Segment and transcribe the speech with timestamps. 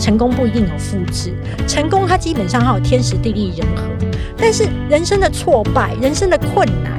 [0.00, 1.34] 成功不一定有复制，
[1.68, 3.84] 成功它基本上还有天时地利人和，
[4.36, 6.98] 但是人生的挫败、人生的困难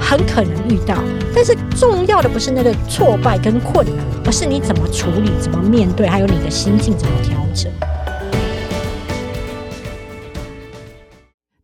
[0.00, 0.96] 很可能遇到，
[1.32, 7.70] 但是重要的不是那个挫败跟困难，而是你怎么处理、怎么面对，还有你的心境怎么调整。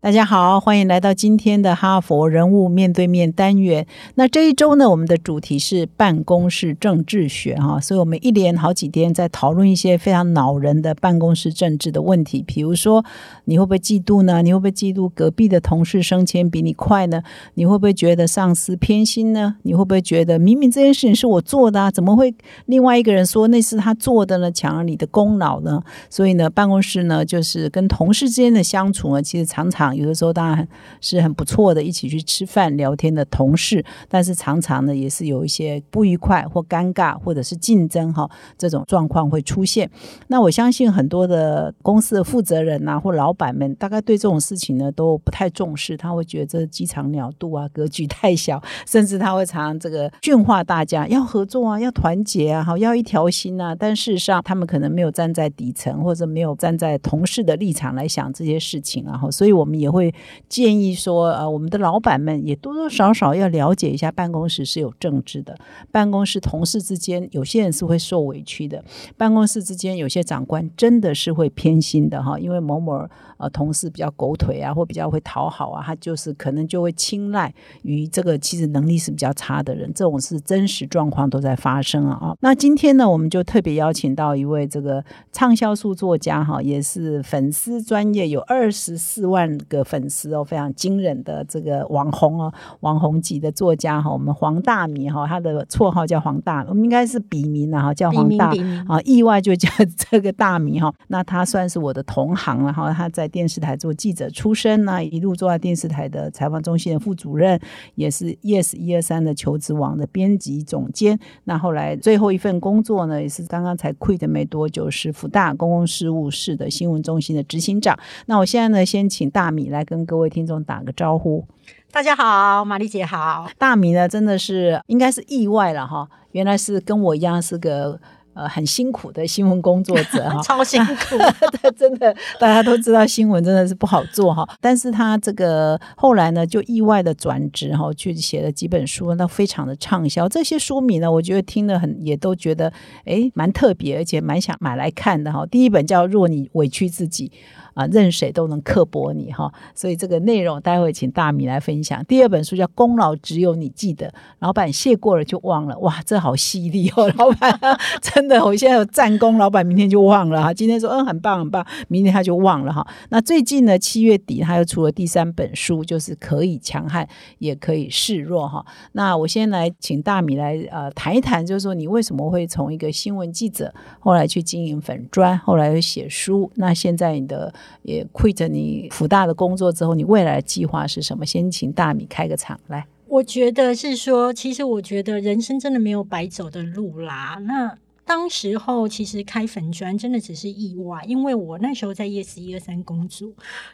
[0.06, 3.84] 大家好，欢迎来到今天的哈佛人物面对面单元。
[4.14, 12.40] 那这一周呢，我们的主题是办公室政治学哈，所以我们一连好几天在讨论一些非常恼人的办公室政治的问题。
[12.46, 13.04] 比如说，
[13.46, 14.42] 你会不会嫉妒呢？
[14.42, 17.20] 你会不会嫉妒隔壁的同事升迁比你快呢？
[17.54, 19.56] 你会不会觉得上司偏心呢？
[19.62, 22.32] 你会不会觉得明明这件事情是我做的啊，怎么会
[22.66, 24.52] 另外一个人说那是他做的呢？
[24.52, 25.82] 抢了你的功劳呢？
[26.08, 29.95] 所以呢，办公室呢，就是跟同事之间的相处呢，其实常常。
[29.96, 30.66] 有的时候当然
[31.00, 39.90] 是很不错的，一起去吃饭聊天的同事，但是常常呢也是有一些不愉快或尴尬或者是竞争哈这种状况会出现。
[40.28, 53.74] 那我相信很多的公司的负责人呐或老板们，大概对这种事情呢都不太重视，他会觉得这鸡肠鸟肚啊，格局太小，甚至他会常常这个训话大家要合作啊，要团结啊，好要一条心啊。
[53.74, 59.85] 但事实上，他们可能没有站在底层或者没有站在同事的立场来想这些事情，然后所以我们也。
[59.86, 60.12] 也会
[60.48, 65.56] 建议说，呃，我们的老板们也多多少少要了解一下，办公室是有政治的，
[65.92, 68.82] 办公室同事之间有些人是会受委屈的，
[69.16, 82.34] 办公室之间有些长官真的是会偏心的哈，因为某某呃同事比较狗腿啊，或比较会讨好啊，他就是可能就会青睐于这个其实能力是比较差的人，这种是真实状况都在发生啊啊。
[82.40, 89.75] 那今天呢，我们就特别邀请到一位这个畅销书作家哈，也是粉丝专业有二十四万个。
[89.76, 98.52] 的粉丝哦，非常惊人的这个网红哦，网红级的作家哈，我们黄大米哈，他的绰号叫黄大，我们应该是笔名啊，叫黄大
[98.88, 99.68] 啊，意外就叫
[100.10, 100.92] 这个大米哈。
[101.08, 107.60] 那他算是我的同行了哈，他在电视台做记者出身呢，一路做在电视台的采访中心的副主任，
[107.94, 111.18] 也是 Yes 一二三的求职网的编辑总监。
[111.44, 117.98] 那后来最后一份工作呢，也是刚刚才 quit 没多久，是福大公共事务室的新闻中心的执行长。
[118.26, 119.66] 那我现在呢，先请大米。
[119.70, 121.44] 来跟各位听众打个招呼，
[121.90, 123.50] 大家好，玛丽姐好。
[123.58, 127.98] 大米呢，真的是应该是意外了哈，原来是跟我一样是个
[128.34, 131.16] 呃很辛苦的新闻工作者哈， 超辛苦，
[131.76, 140.28] 真的大家都知道新闻真的是不好做哈，但是他这个后来呢就意外的转职哈，去写了几本书，那非常的畅销。
[140.28, 142.72] 这些书迷呢，我觉得听了很也都觉得
[143.04, 145.44] 哎蛮特别，而且蛮想买来看的哈。
[145.46, 147.28] 第一本叫《若你委屈自己》。
[147.76, 152.02] 啊，任谁都能刻薄你哈，所以这个内容待会请大米来分享。
[152.06, 154.08] 第二本书叫《功劳只有你记得》，
[154.38, 157.06] 老板谢过了就忘了，哇，这好犀利哦！
[157.18, 157.60] 老板
[158.00, 160.54] 真的，我现在有战功，老板明天就忘了哈。
[160.54, 162.86] 今天说嗯很棒很棒，明天他就忘了哈。
[163.10, 167.06] 那最近呢，七月底他又出了第三本书，就是可以强悍
[167.40, 168.64] 也可以示弱哈。
[168.92, 177.52] 那我先来请大米来呃谈一谈，就是说你为什么会从一个新闻记者，后来去经营粉砖，后来又写书，那现在你的。
[177.82, 181.24] 也 quit 你福大的工作之后，你未来的计划是什么？
[181.24, 182.86] 先请大米开个场来。
[183.06, 187.38] 我觉得是说，其实我觉得人生真的没有白走的路啦。
[187.46, 193.30] 那当时候其实开粉砖真的只是意外，因为我那时候在 yes 一二三工作，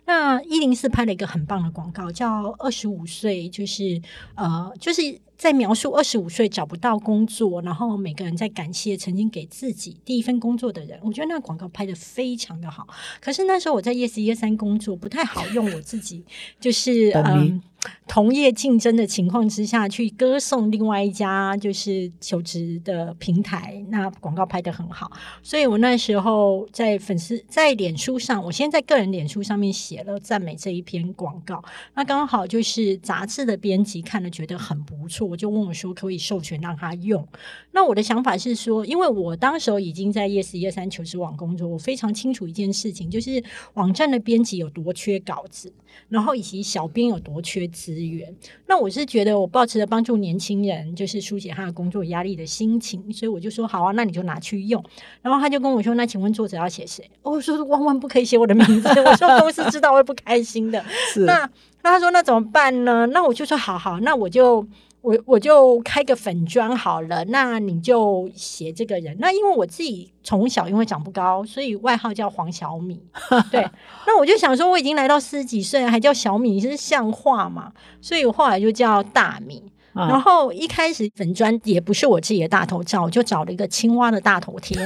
[0.07, 4.01] 那一零四拍了一个很棒的广告，叫二十五岁，就是
[4.35, 5.01] 呃，就是。
[5.43, 10.97] 在描述二十五岁找不到工作，然后每个人在感谢曾经给自己第一份工作的人。
[11.03, 12.87] 我觉得那个广告拍的非常的好。
[13.21, 16.25] 可是那时候我在 yes 一二三工作，不太好用我自己，
[16.61, 17.61] 就是 嗯。
[18.07, 25.11] 同业竞争的情况之下去歌颂另外一家就是求职的平台，那广告拍的很好，
[25.43, 31.61] 所以我那时候在粉丝在脸书上，我先在个人脸书上面写了赞美这一篇广告，
[31.95, 37.27] 那刚好就是杂志的编辑看了觉得很不错，我就问我说可以授权让他用。
[37.73, 43.43] 那我的想法是说，因为我当时候已经在 yes 一二三求职网工作，我非常清楚一件事情，就是
[43.75, 45.73] 网站的编辑有多缺稿子，
[46.09, 47.63] 然后以及小编有多缺。
[47.73, 48.37] 资源，
[48.67, 54.85] 那我是觉得我抱持着帮助年轻人，就是疏解他的工作压力的心情，所以我就说好啊，那你就拿去用。
[55.23, 57.11] 然后他就跟我说，那请问作者要写谁？
[57.23, 60.85] 我说万万不可以写我的名字，我说公司知道会不开心的。
[61.25, 61.49] 那
[61.83, 63.07] 那他说那怎么办呢？
[63.07, 64.67] 那我就说好好，那我就。
[65.03, 69.17] 我我就开个粉砖好了，那你就写这个人。
[69.19, 73.01] 那因为我自己从小因为长不高，所以外号叫黄小米。
[73.51, 73.69] 对，
[74.07, 77.73] 那我就想说，我已经来到四十几岁，还叫小米，是像话嘛？
[78.01, 79.63] 所以我后来就叫大米。
[79.95, 84.79] 然后一开始粉砖也不是我自己的大头照，我就找了一个青蛙的大头贴。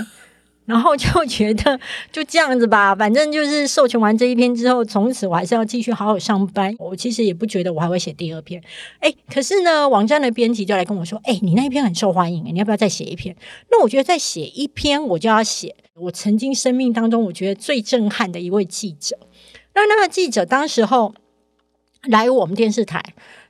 [0.67, 1.81] 然后就 觉得
[2.13, 6.75] 就这样子吧，反正就是授权完这一篇之后，从此我还是要继续好好上班。
[6.79, 8.63] 我其实也不觉得我还会写第二篇。
[9.01, 13.35] 哎，可是呢，网站的编辑就来跟我说：“哎，你那一篇很受欢迎，你要不要再写一篇？”
[13.71, 19.19] 那我觉得再写一篇，我就要写我曾经生命当中我觉得最震撼的一位记者。
[19.75, 21.15] 那那个记者当时候
[22.09, 23.03] 来我们电视台。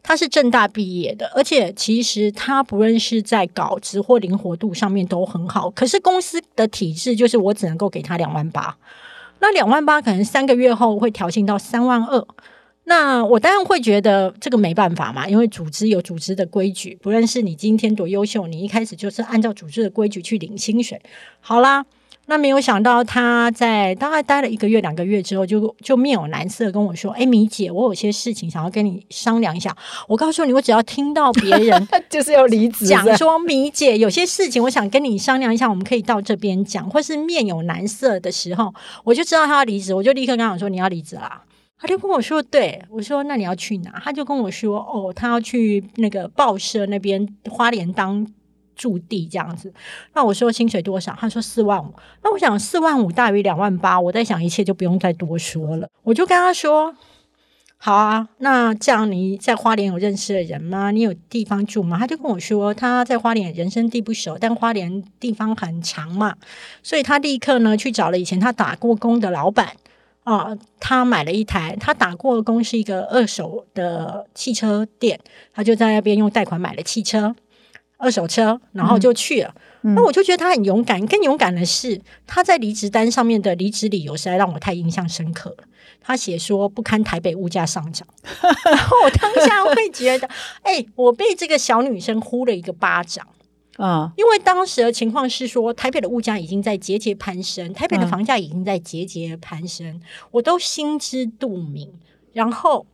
[0.09, 5.69] 他是正大毕业的，而且其实他不论是在稿子或灵活度上面都很好。
[5.73, 8.77] 可是公司的体制就是我只能够给他两万八，
[9.41, 12.25] 那两万八可能三个月后会调薪到三万二。
[12.85, 21.03] 那我当然会觉得这个没办法嘛，因为组织有组织的规矩，不论是你今天多优秀，你一开始就是按照组织的规矩去领薪水。
[21.41, 21.85] 好啦。
[22.29, 29.75] 那没有想到，他在大概待了一个月、两个月之后，就就面有难色跟我说：“哎，米姐，我有些事情想要跟你商量一下。”
[30.09, 38.75] 我告诉你，我只要听到别人 就是要离职，讲说米姐有些事情，我想跟你商量一下，我们可以到这边讲，或是面有难色的时候，
[39.05, 41.43] 我就知道他要离职，我就立刻跟他说：“你要离职啦。”
[41.79, 48.27] 他就跟我说：“对我说，那你要去哪？”他就跟我说：“哦，他要去那个报社那边花莲当。”
[48.77, 49.73] 驻地这样子，
[50.13, 51.17] 那我说薪水多少？
[51.19, 51.93] 他说四万五。
[52.23, 55.89] 那我想四万五大于两万八，我在想一切就不用再多说了。
[56.03, 56.95] 我就跟他说
[57.79, 60.91] ：“好啊，那这样你在花莲有认识的人吗？
[60.91, 66.37] 你有地方住吗？”他就跟我说他在花莲人生地不熟，但花莲地方很长嘛，
[66.83, 69.73] 所以他立刻呢去找了以前他打过工的老板
[70.25, 75.19] 啊，他买了一台，他打过工是一个二手的汽车店，
[75.55, 77.35] 他就在那边用贷款买了汽车。
[77.99, 79.55] 二手车，然后就去了。
[79.83, 81.05] 那我就觉得他很勇敢。
[81.07, 85.65] 更勇敢的是，他在离职单上面的离职理由实在让我太印象深刻了。
[86.01, 88.07] 他写说不堪台北物价上涨，
[88.65, 90.29] 然后我当下会觉得，
[90.63, 93.27] 哎，我被这个小女生呼了一个巴掌
[93.77, 94.13] 啊！
[94.17, 100.01] 因为当时的情况是说，台北的物价已经在节节攀升，台北的房价已经在节节攀升，
[100.33, 101.93] 我都心知肚明。
[102.33, 102.87] 然后。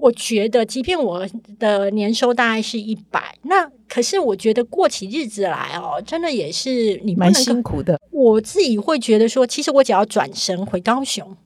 [0.00, 1.26] 我觉得，即便我
[1.58, 8.00] 的年收大概是一百，那可是我觉得过起日子来哦，真的也是你蛮辛苦的。
[8.10, 11.36] 我自己会觉得说，其实我只要转身回高雄，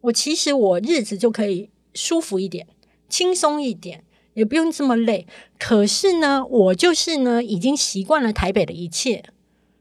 [0.00, 2.66] 我其实我日子就可以舒服一点、
[3.08, 4.02] 轻松一点，
[4.34, 5.26] 也不用这么累。
[5.58, 9.24] 可是呢，我就是呢，已经习惯了台北的一切，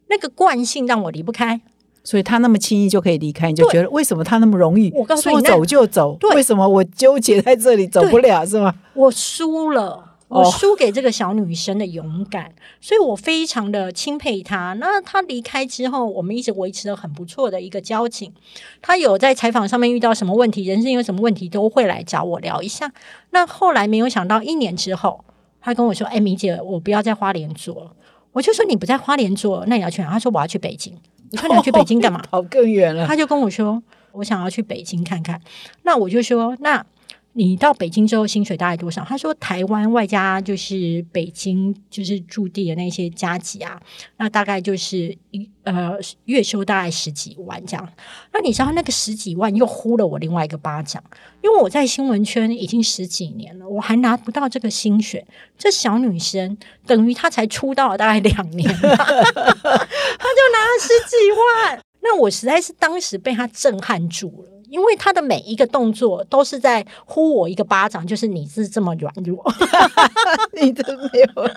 [0.10, 1.62] 那个惯性让我离不开。
[2.08, 4.90] 所以他那么轻易就可以离开，你就觉得为什么他那么容易
[5.22, 6.18] 说走就走？
[6.34, 8.74] 为什么我纠结在这里走不了是吗？
[8.94, 12.50] 我输了，我输给这个小女生的勇敢，
[12.80, 14.72] 所以我非常的钦佩她。
[14.80, 18.32] 那她离开之后，我们一直维持了很不错的一个交情。
[18.82, 22.90] 她有在采访上面遇到什么问题，人生有什么问题，都会来找我聊一下。
[23.32, 25.26] 那后来没有想到，一年之后，
[25.60, 27.92] 她跟我说：“哎，米姐，我不要在花莲做了。”
[28.32, 30.96] 我就说：“你不在花莲做，那你要去哪？”她说：“我要去北京。”
[31.32, 32.22] 你说你去北京干嘛？
[32.30, 33.06] 跑更远了。
[33.08, 33.82] 他就跟我说，
[34.14, 35.40] 我想要去北京看看。
[35.84, 36.86] 那我就说，那。
[37.38, 39.06] 你到北京之后薪水大概多少？
[39.06, 43.80] 他说台湾外加就是北京就是驻地的那些加急啊，
[44.18, 45.96] 那大概就是一呃
[46.26, 47.88] 月收大概十几万这样。
[48.34, 51.04] 那你知道那个十几万又呼了我另外一个巴掌，
[51.44, 55.24] 因为我在新闻圈已经十几年了，我还拿不到这个薪水。
[55.60, 56.58] 这小女生
[56.88, 61.80] 等于她才出道大概两年，她就拿了十几万。
[62.02, 64.57] 那我实在是当时被她震撼住了。
[64.70, 69.44] 因为他的每一个动作都是在呼我一个巴掌，就是你是这么软弱，
[70.62, 70.84] 你都
[71.14, 71.50] 没有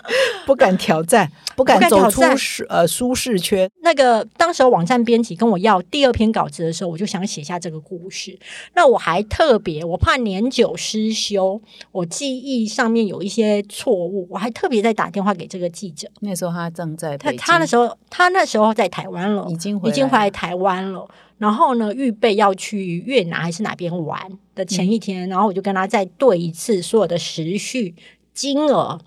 [0.46, 3.70] 不敢挑战，不敢走出舒呃舒适圈。
[3.82, 8.38] 那个当时网站编辑跟我要第二篇稿子的时候，我就想写下这个故事。
[8.74, 11.60] 那我还特别，我怕年久失修，
[11.92, 16.08] 我记忆上面有一些错误，我还特别在打电话给这个记者。
[16.20, 21.08] 那时候他正在他他那时候他那时候在台湾了，已经已经回来台湾了。
[21.40, 24.20] 然后呢，预备要去越南还是哪边玩
[24.54, 27.94] 的前一天，然后我就跟他再对一次所有的时序
[28.34, 29.00] 金额，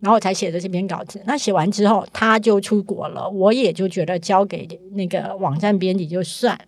[0.00, 1.22] 然后我才写的这篇稿子。
[1.24, 6.64] 那写完之后，他就出国了，我也就觉得交给那个网站编辑就算了。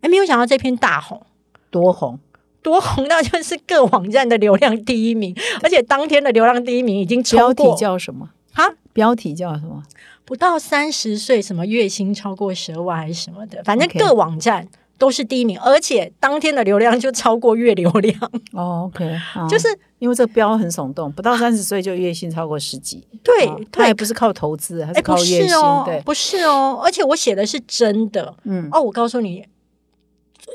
[0.00, 1.22] 哎，没有想到这篇大红，
[1.70, 2.18] 多红，
[2.62, 8.28] 多红到就是各网站的流量第一名，而且当天的流量第一名已经超过叫什么？
[8.52, 9.84] 哈，标题叫什么？
[10.30, 14.64] 不到三十岁，什么月薪超过十万还是什么的，反正各网站
[14.96, 18.16] 都是第一名，而且当天的流量就超过月流量。
[18.54, 19.10] 哦，OK，
[19.48, 19.66] 就是
[19.98, 23.04] 因为这个标很耸动，不到三十岁就月薪超过十几。
[23.24, 25.48] 对，他也不是靠投资，还是靠月薪。
[25.84, 28.32] 对，不是哦，而且我写的是真的。
[28.44, 29.44] 嗯，哦，我告诉你，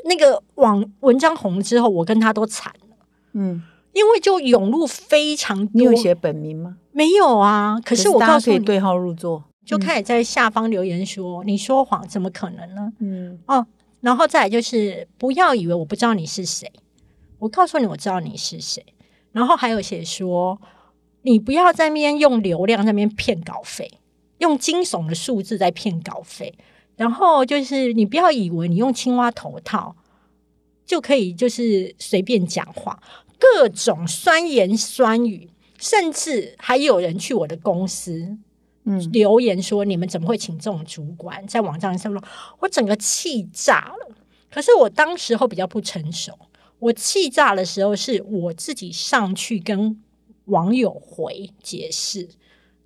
[0.06, 2.96] 那个网文章红之后，我跟他都惨了。
[3.34, 3.62] 嗯。
[3.92, 6.76] 因为就涌入非常多，你有写本名吗？
[6.92, 7.78] 没有啊。
[7.82, 9.44] 可是我告诉你，对号入座。
[9.66, 13.66] 就开始在下方留言说：“你说谎，怎么可能呢？”嗯哦，
[14.00, 16.72] 然后再来就是不要以为我不知道你是谁，
[17.40, 18.82] 我告诉你我知道你是谁。
[19.32, 20.58] 然后还有写说，
[21.22, 23.90] 你不要在那边用流量在那边骗稿费，
[24.38, 26.56] 用惊悚的数字在骗稿费。
[26.94, 29.94] 然后就是你不要以为你用青蛙头套
[30.86, 33.02] 就可以就是随便讲话，
[33.38, 38.38] 各种酸言酸语，甚至还有人去我的公司。
[38.86, 42.22] 嗯留言说你们怎么会请这种主管在网站上说，
[42.60, 44.16] 我整个气炸了。
[44.50, 46.32] 可是我当时候比较不成熟，
[46.78, 50.02] 我气炸的时候是我自己上去跟
[50.46, 52.28] 网友回解释，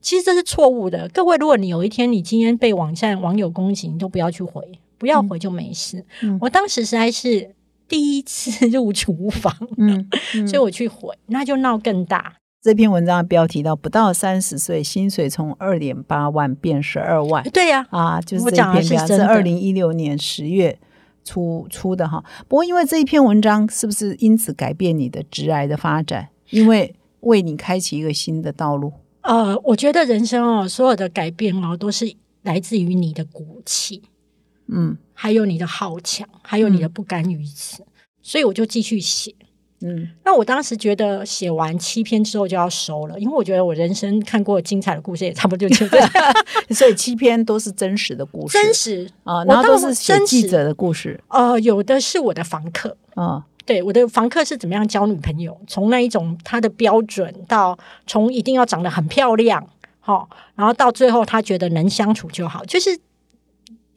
[0.01, 1.09] 其实这是错误的。
[1.11, 4.67] 各位，如果你有一天你今天被网站网友攻击，你都不要去回，
[4.99, 6.05] 不要回就没事。
[6.23, 7.55] 嗯我当时实在是
[7.87, 10.09] 第一次入厨房，嗯，
[10.49, 12.40] 所以我去回，那就闹更大。
[12.63, 20.79] 这篇文章的标题到不到三十岁，薪水从二点八万变十二万对呀、啊，就是这一篇标，是真的是二零一六年十月
[21.25, 22.23] 出出的哈。
[22.49, 26.29] 不过因为这一篇文章，是不是因此改变你的职癌的发展？
[26.51, 28.93] 因为为你开启一个新的道路。
[29.23, 34.03] 呃，我觉得人生哦，所有的改变哦，都是来自于你的骨气，
[34.69, 37.87] 嗯还有你的好强，还有你的不甘于此。
[38.21, 39.35] 所以我就继续写。
[39.83, 46.11] 嗯那我当时觉得写完七篇之后就要收了，因为我觉得我人生看过精彩的故事也差不多就这样，
[46.71, 49.11] 所以七篇都是真实的故事，真实。
[49.25, 53.45] 啊，我然后都是写真实记者的故事呃，有的是我的房客，啊。
[53.67, 59.65] 对我的房客是怎么样交女朋友，从那一种他的标准到从一定要长得很漂亮，
[60.01, 62.99] 好、然后到最后他觉得能相处就好，就是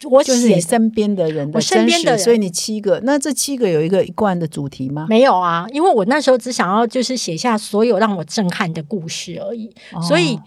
[0.09, 5.05] 我就是写你身边的人的我身，边的人所以你七个，那这七个有一个一贯的主题吗？
[5.09, 9.73] 没有啊，因为我那时候只想要就是写下所有让我震撼的故事而已，
[10.07, 10.43] 所以哦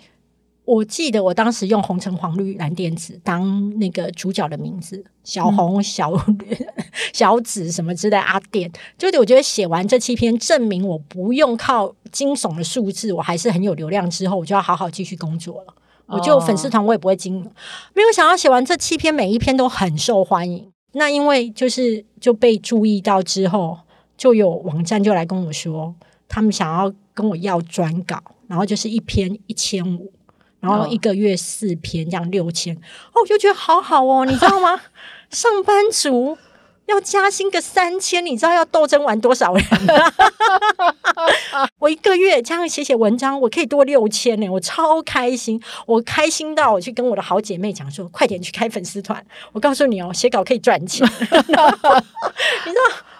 [0.67, 6.67] 我记得我当时用红橙黄绿蓝靛紫当那个主角的名字，小红、小绿
[7.13, 8.69] 小紫什么之类，阿电。
[8.99, 14.11] 就是我觉得写完这七篇，证明我不用靠惊悚的数字，我还是很有流量。
[14.11, 15.75] 之后我就要好好继续工作了。
[16.07, 17.51] 我就粉丝团我也不会经营，
[17.95, 20.71] 没有想到写完这七篇，每一篇都很受欢迎。
[20.93, 23.79] 那因为就是就被注意到之后，
[24.17, 25.95] 就有网站就来跟我说，
[26.29, 30.13] 他们想要跟我要专稿，然后就是一篇一千五，
[30.61, 32.75] 然后一个月四篇，这样六千。
[32.77, 34.81] 哦，我就觉得好好哦，你知道吗？
[35.31, 36.39] 上班族
[36.87, 39.65] 要加薪个三千，你知道要斗争完多少人？
[41.79, 49.25] 我一个月这样写写文章，我可以多六千呢，我超开心，我开心到我去跟我的好姐妹讲说，快点去开粉丝团。
[49.53, 51.43] 我告诉你哦，写稿可以赚钱， 你知道，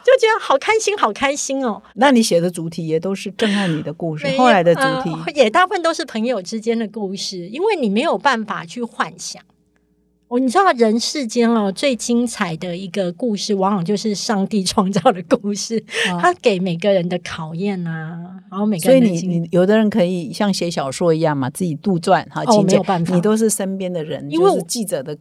[0.05, 1.83] 就觉得好开心，好开心哦。
[1.95, 9.43] 那你写的主题也都是震撼你的故事没，后来的主呃题，也大部分都是朋友之间的故事，因为你没有办法去幻想。
[10.29, 15.79] 哦，你知道人世间哦最精彩的一个故事，往往就是上帝创造的故事，
[16.11, 18.19] 啊他给每个人的考验啊，
[18.51, 25.17] 然后每个人所以你你有的人可以像写小说一样嘛，自己杜撰哈，哦情节没有办法你都是身边的人，因为就是记者的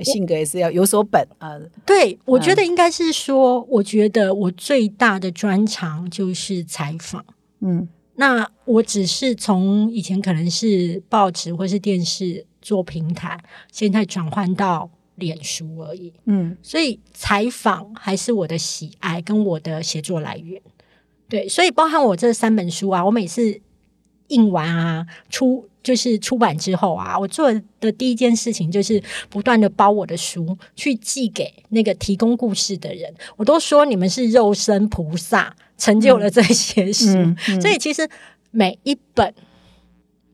[0.00, 1.56] 性格也是要有所本啊。
[1.86, 7.24] 对，我嗯觉得应该是说，我觉得我最大的专长就是采访。
[7.60, 7.88] 嗯
[8.20, 16.12] 那我只是从以前可能是报纸或是电视做平台，现在转换到脸书而已。
[16.26, 20.60] 嗯所以采访还是我的喜爱跟我的写作来源。
[21.30, 23.58] 对，所以包含我这三本书啊，我每次
[24.26, 33.14] 印完啊，出就是出版之后啊，我做的第一件事情就是不断的包我的书去寄给那个提供故事的人。
[33.38, 37.06] 我都说你们是肉身菩萨，成就了这些书。
[37.14, 38.06] 嗯嗯所以其实
[38.50, 39.34] 每一本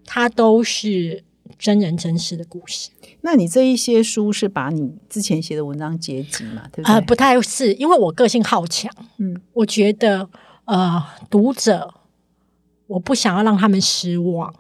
[0.05, 1.25] 它都是
[1.64, 2.90] 真人真事的故事。
[3.23, 7.06] 那你这一些书是把你之前写的文章结集嘛，对不呃，对？
[7.06, 10.28] 不太是，因为我个性好强，嗯，我觉得
[10.66, 11.94] 呃，读者
[12.87, 14.54] 我不想要让他们失望，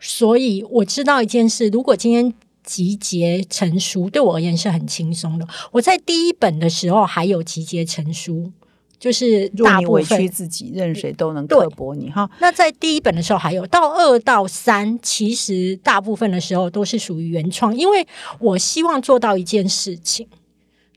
[0.00, 2.32] 所以我知道一件事，如果今天
[2.64, 5.46] 集结成书，对我而言是很轻松的。
[5.72, 8.50] 我在第一本的时候还有集结成书，
[8.98, 12.28] 就是大部分屈自己，任谁都能对刻薄你哈。
[12.40, 18.04] 那在第一本的时候还有，到二到三，其实大部分的时候都是属于原创，因为
[18.40, 20.26] 我希望做到一件事情，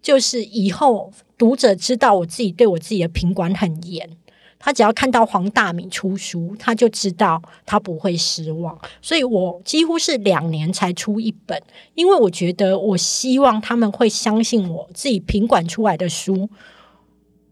[0.01, 4.09] 就是以后读者知道我自己对我自己的品管很严，
[4.57, 8.75] 他只要看到黄大米出书，他就知道他不会失望。
[8.99, 11.61] 所以我几乎是两年才出一本，
[11.93, 16.49] 因为我觉得我希望他们会相信我自己品管出来的书。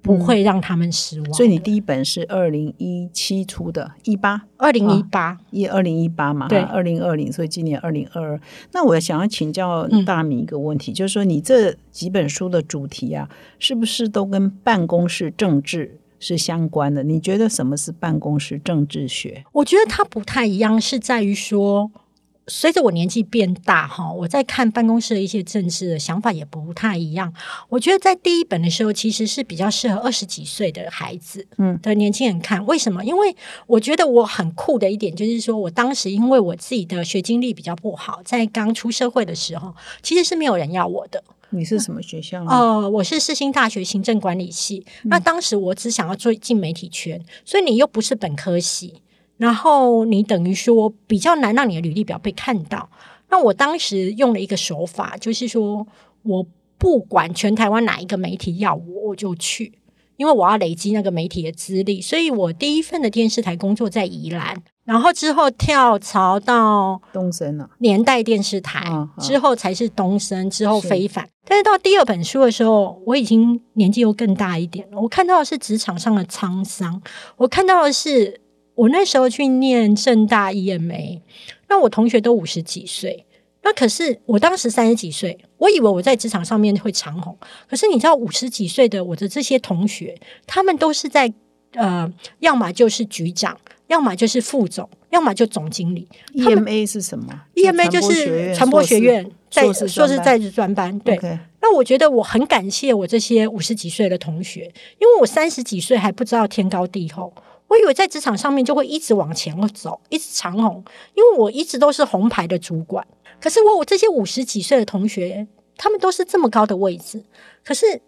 [0.01, 1.33] 不会让他们失望。
[1.33, 8.41] 所以你第一本是二零一七出的，一八二零一八一二零一八嘛，对二零二零，所以今年二零二二。
[8.71, 13.29] 那我想要请教嗯大米一个问题，就是说你这几本书的主题啊，
[13.59, 17.03] 是不是都跟办公室政治是相关的？
[17.03, 19.43] 你觉得什么是办公室政治学？
[19.51, 21.91] 我觉得它不太一样，是在于说，
[22.49, 27.33] 随着我年纪变大哈，我在看办公室的一些政治的想法也不太一样。
[27.69, 32.65] 我觉得在第一本的时候，其实是比较适合二十几岁的孩子，嗯的年轻人看。
[32.65, 33.05] 为什么？
[33.05, 33.35] 因为
[33.67, 41.23] 我觉得我很酷的一点就是说，我当时因为我自己的学经历比较不好，在刚出社会的时候，其实是没有人要我的。
[41.51, 42.47] 你是什么学校哦？
[42.49, 44.85] 呃，我是世新大学行政管理系。
[45.05, 49.01] 那当时我只想要做进媒体圈，所以你又不是本科系，
[49.39, 52.87] 然后你等于说比较难让你的履历表被看到。
[53.29, 55.87] 那我当时用了一个手法，就是说
[56.23, 56.45] 我
[56.77, 59.79] 不管全台湾哪一个媒体要我，我就去，
[60.17, 62.01] 因为我要累积那个媒体的资历。
[62.01, 68.83] 所以我第一份的电视台工作在宜兰，然后之后跳槽到东森了，年代电视台、
[69.19, 71.27] 之后才是东森，之后是非凡。
[71.45, 74.99] 但是到第二本书的时候，我已经年纪又更大一点了。
[74.99, 77.01] 我看到的是职场上的沧桑，
[77.37, 78.41] 我看到的是
[78.79, 81.19] 我那时候去念正大 EMA，
[81.67, 83.25] 那我同学都五十几岁。
[83.61, 87.37] 那可是我当时三十几岁，我以为我在职场上面会长红。
[87.69, 90.17] 可是你知道，五十几岁的我的这些同学，
[90.47, 91.31] 他们都是在
[91.73, 92.09] 呃，
[92.39, 96.07] 要么就是局长，要么就是副总，要么就总经理。
[96.35, 101.19] EMA 是什么 EMA E 就是传播学院在硕士在职专班，对。
[101.61, 107.33] 那我觉得我很感谢我这些五十几岁的同学，因为我三十几岁还不知道天高地厚，
[107.69, 110.83] 我以为在职场上面就会一直往前走，一直长红，
[111.13, 113.07] 因为我一直都是红牌的主管。
[113.39, 115.47] 可是我我这些五十几岁的同学，
[115.77, 117.23] 他们都是这么高的位置，
[117.63, 118.01] 可是，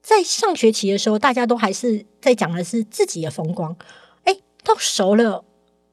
[0.00, 3.76] 在上学期的时候，大家都还是在讲的是自己的风光，
[4.22, 5.44] 哎，到熟了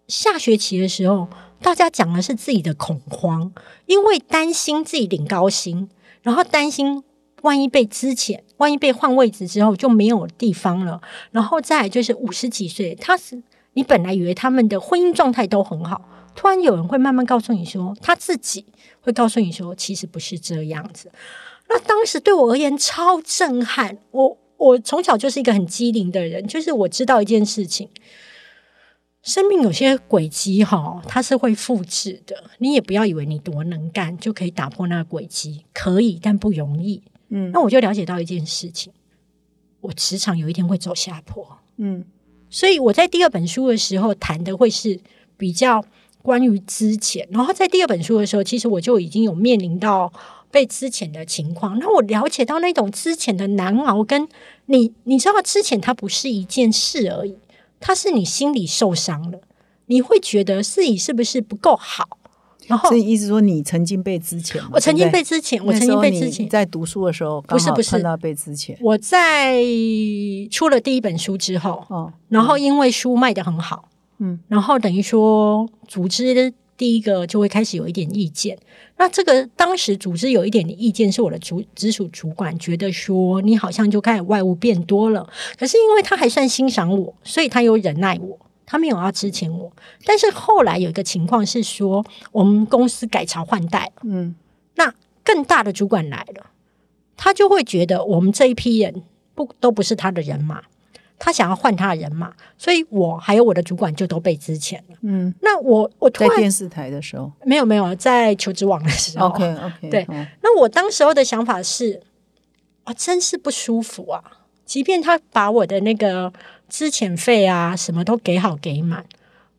[0.08, 1.28] 下学期的时候，
[1.62, 3.52] 大家讲的是自己的恐慌，
[3.88, 5.90] 因为担心自己领高薪，
[6.22, 7.04] 然后担心
[7.42, 13.42] 万一被资遣，万一被换位置之后就没有地方了，然后再就是五十几岁，他是
[13.74, 16.02] 你本来以为他们的婚姻状态都很好，
[16.36, 18.66] 突然有人会慢慢告诉你说，他自己
[19.02, 21.12] 会告诉你说，其实不是这样子。
[21.70, 27.90] 那当时对我而言超震撼，我我从小就是一个很机灵的人，就是我知道一件事情。
[29.24, 32.44] 生命有些轨迹哈，它是会复制的。
[32.58, 37.04] 你也不要以为你多能干就可以打破那个轨迹，可以，但不容易。
[37.32, 37.50] 嗯。
[37.52, 38.94] 那我就了解到一件事情，
[39.82, 41.58] 我职场有一天会走下坡。
[41.78, 42.06] 嗯。
[42.50, 45.00] 所以我在第二本书的时候谈的会是
[45.38, 45.84] 比较
[46.22, 50.12] 关于之前，然后在第二本书的时候，其实我就已经有面临到
[50.52, 54.28] 被之前的情况，那我了解到那种之前的难熬，跟
[54.66, 57.38] 你你知道之前它不是一件事而已，
[57.80, 59.40] 它是你心里受伤了，
[59.86, 62.18] 你会觉得自己是不是不够好，
[62.88, 66.48] 所以意思说你曾经被之前，我曾经被之前，我曾经被之前。
[66.48, 69.62] 在读书的时候，不是不是碰到被之前我在
[70.50, 78.58] 出了第一本书之后，哦，然后因为书卖的很好，嗯，然后等于说组织第一个就会开始有一点意见。
[78.98, 88.38] 那这个当时组织有一点意见，是我的主直属主管觉得说你好像就开始外务变多了，可是因为他还算欣赏我，所以他有忍耐我。
[88.72, 89.70] 他没有要支遣我，
[90.06, 94.34] 但是后来有一个情况是说，我们公司改朝换代，嗯。
[94.76, 94.94] 那
[95.26, 96.46] 更大的主管来了，
[97.18, 99.04] 他就会觉得我们这一批人
[99.36, 100.62] 不都不是他的人马，
[101.20, 104.96] 他想要换他的人马，所以我还有我的主管就都被支遣了。
[105.02, 107.30] 嗯，那我我突然在电视台的时候。
[107.44, 110.08] 没有没有在求职网的时候，OK OK，对。
[110.42, 112.02] 那我当时候的想法是，
[112.86, 114.24] 啊，真是不舒服啊！
[114.64, 116.32] 即便他把我的那个
[116.72, 119.06] 资遣费啊什么都给好给满，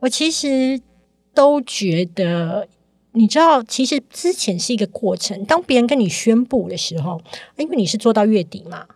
[0.01, 0.81] 我其实
[1.35, 2.67] 都觉得，
[3.13, 5.45] 你知道，其实资遣是一个过程。
[5.45, 7.21] 当别人跟你宣布的时候，
[7.59, 8.87] 因为你是做到月底嘛，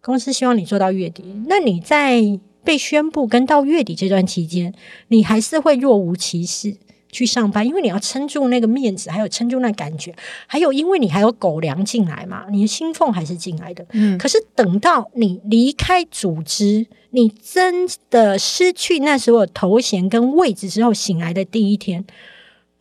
[0.00, 2.22] 公司希望你做到月底，那你在
[2.64, 4.72] 被宣布跟到月底这段期间，
[5.08, 6.78] 你还是会若无其事。
[7.12, 10.14] 去上班，因为你要撑住那个面子，还有撑住那感觉，
[10.46, 13.86] 还有因为你还有狗粮进来嘛，你的薪俸还是进来的。
[13.92, 16.84] 嗯可是等到你离开组织，
[17.16, 22.04] 你真的失去那时候头衔跟位置之后，醒来的第一天，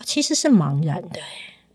[0.04, 1.22] 其实是茫然的、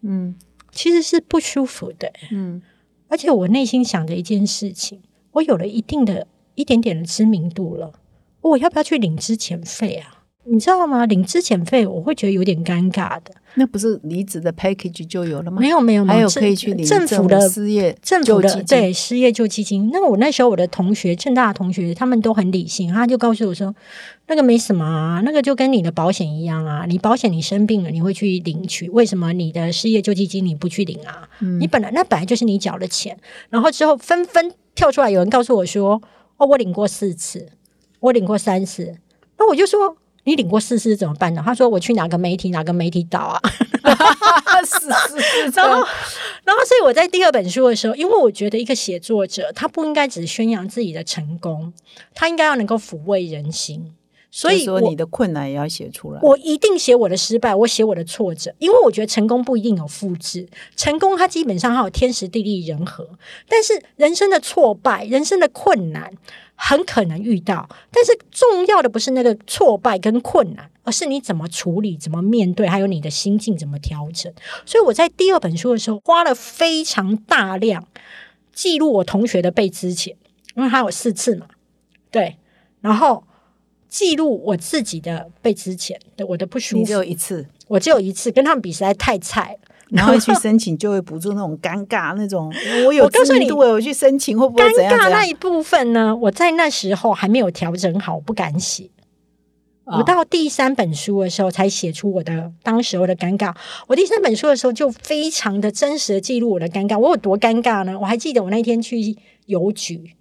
[0.03, 0.37] 嗯。
[0.70, 2.61] 其实是不舒服的、嗯。
[3.09, 5.01] 而且我内心想着一件事情，
[5.33, 7.94] 我有了一定的一点点的知名度了，
[8.42, 10.19] 我要不要去领之前费啊？
[10.50, 11.06] 你知道吗？
[11.06, 13.32] 领资遣费我会觉得有点尴尬的。
[13.54, 15.60] 那不是离职的 package 就有了吗？
[15.60, 19.90] 没有没有，还有可以去领政府的失业政府的对失业救济金。
[19.92, 23.74] 那我那时候我的同学，正大的同学，他们都很理性，他就告诉我说，
[24.26, 31.28] 那个没什么啊，那个就跟你的保险一样啊，你保险你生病了你会去领取，为什么你的失业救济金你不去领啊？
[31.60, 33.16] 你本来那本来就是你缴的钱，
[33.50, 36.00] 然后之后纷纷跳出来，有人告诉我说，
[36.36, 37.48] 哦，我领过四次，
[38.00, 38.96] 我领过三次，
[39.38, 39.96] 那我就说。
[40.24, 41.42] 你领过四次怎么办呢？
[41.44, 43.40] 他说我去哪个媒体哪个媒体导啊？
[44.64, 45.87] 是 是是， 然后
[46.44, 51.72] 然后所以我在第二本书的时候，因为我觉得一个写作者他不应该只宣扬自己的成功，
[52.14, 53.92] 他应该要能够抚慰人心。
[54.33, 56.20] 所以说你的困难也要写出来。
[56.22, 63.09] 我一定写我的失败，我写我的挫折，因为我觉得成功不一定有复制，成功它基本上还有天时地利人和，
[63.48, 66.12] 但是人生的挫败、人生的困难。
[66.62, 74.31] 很可能遇到，但是重要的不是那个挫败跟困难，而是你怎么处理、怎么面对，还有你的心境怎么调整。
[74.66, 77.88] 所以我在第二本书的时候，花了非常大量
[78.53, 80.14] 记录我同学的被之前，
[80.55, 81.46] 因为他有四次嘛，
[82.11, 82.37] 对，
[82.83, 83.25] 然后
[83.88, 89.69] 记录我自己的被之前的我的不舒服，只有一次，我只有一次，跟他们比实在太菜了。
[89.90, 92.53] 然后去 申请就会补助那种尴尬那种，
[92.87, 96.14] 我有知名度，我去申请会不会尴尬那一部分呢？
[96.16, 98.88] 我在那时候还没有调整好，不敢写。
[99.85, 103.53] 我到第三本书的时候才写出我的当时候的尴尬。
[103.88, 106.96] 我第三本书的时候就非常的真实的记录我的尴尬。
[106.96, 107.98] 我有多尴尬呢？
[107.98, 110.14] 我还记得我那天去邮局。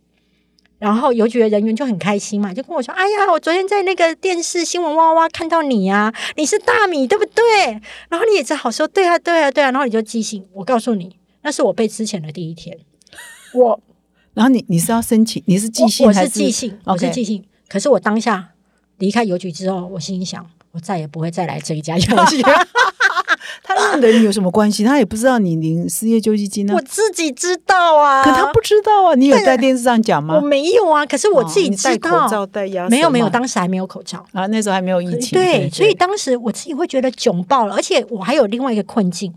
[0.79, 7.43] 然后邮局的人员就很开心嘛，就跟我说：“哎呀，我昨天在那个电视新闻哇哇看到你呀，你是大米对不对？
[8.09, 9.71] 然后你也只好说对啊，对啊，对啊。
[9.71, 12.77] 然后你就寄信，我告诉你，那是我被之前的第一天。
[13.53, 13.79] 我，
[14.33, 16.79] 然后你你是要申请，你是寄信还是寄信？
[16.85, 17.43] 我是寄信。
[17.67, 18.49] 可是我当下
[18.97, 22.41] 离开邮局之后，我心里想，我再也不会再来这一家邮局。
[23.63, 24.83] 他认得你有什么关系？
[24.83, 26.73] 他也不知道你领失业救济金呢。
[26.75, 29.15] 我自己知道啊，可他不知道啊。
[29.15, 30.35] 你有在电视上讲吗？
[30.35, 31.89] 我没有啊，可是我自己知道。
[31.89, 35.38] 戴口罩、戴牙没有没有，当时还没有口罩啊，那时候还没有疫情。
[35.38, 39.33] 对，所以当时我自己会觉得窘爆了，而且我还有另外一个困境。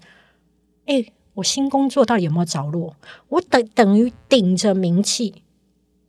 [0.86, 2.94] 哎，我新工作到底有没有着落？
[3.28, 5.42] 我等等于顶着名气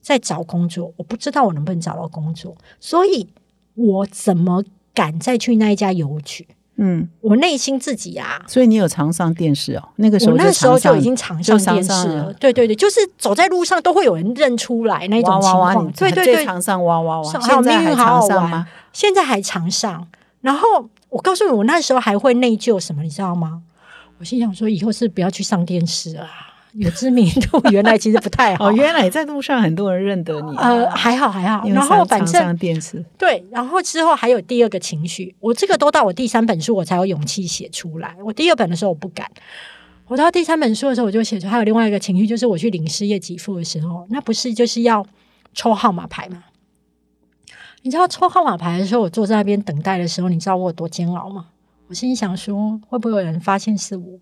[0.01, 3.27] 在找工作，我不知道我能不能找到工作，所以
[3.75, 4.63] 我怎么
[4.93, 6.47] 敢再去那一家邮局？
[6.77, 9.89] 嗯，我内心自己啊，所以你有常上电视哦。
[9.97, 12.33] 那个时候，那时候就已经常上电视了。
[12.33, 15.91] 对对对，就是走在路上都会有人认出来那种情况。
[15.91, 18.67] 对对对，常上哇哇哇，现在还常上吗？
[18.91, 20.07] 现在还常上。
[20.41, 23.61] 然后我告诉你，我那时候还会内疚什么，你知道吗？
[24.17, 26.27] 我心想说，以后是不要去上电视了。
[26.73, 28.69] 有知名度， 原来其实不太好。
[28.69, 30.57] 哦，原来在路上很多人认得你。
[30.57, 31.67] 呃，还好还好。
[31.69, 38.15] 然后反正电视对，然后之后还有第二个情绪，我这个都到我第三本书我才有勇气写出来。
[38.23, 39.29] 我第二本的时候我不敢，
[40.07, 41.47] 我到第三本书的时候我就写出。
[41.47, 45.05] 还有另外一个情绪，就是我去领失业给付的时候，那不是就是要
[45.53, 46.43] 抽号码牌吗？
[47.83, 51.47] 你知道抽号码牌的时候，我坐在那边等待的时候，你知道我有多煎熬吗？
[51.87, 54.17] 我心里想说，会不会有人发现是我？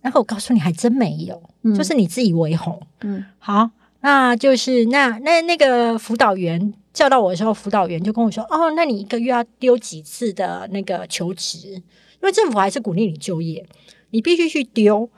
[0.00, 1.42] 然后我告诉你，还真没有，
[1.76, 2.80] 就是你自以为红。
[3.00, 11.68] 嗯，好，那就是那那那个辅导员叫到我的时候，辅导员就跟我说：“哦，那你一个月要丢几次的那个求职？
[11.68, 11.82] 因
[12.22, 13.66] 为政府还是鼓励你就业，
[14.10, 15.08] 你必须去丢。”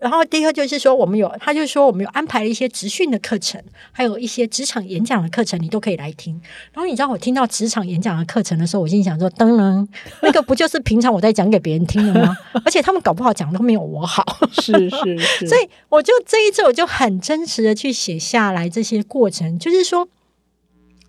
[0.00, 6.40] 然后第二个就是说，我们有，他就说我们有安排了一些职训的课程，还有一些职场演讲的课程，你都可以来听。
[6.72, 9.86] 然后你知道我听到职场演讲的课程的时候，我心想说：当然，
[10.22, 12.34] 那个不就是平常我在讲给别人听的吗？
[12.64, 14.24] 而且他们搞不好讲都没有我好。
[14.52, 15.46] 是是是。
[15.46, 20.08] 所以我就这一次，我就很真实的去写下来这些过程，就是说，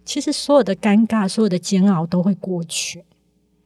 [0.04, 3.06] 其实所有的尴尬、所有的煎熬都会过去。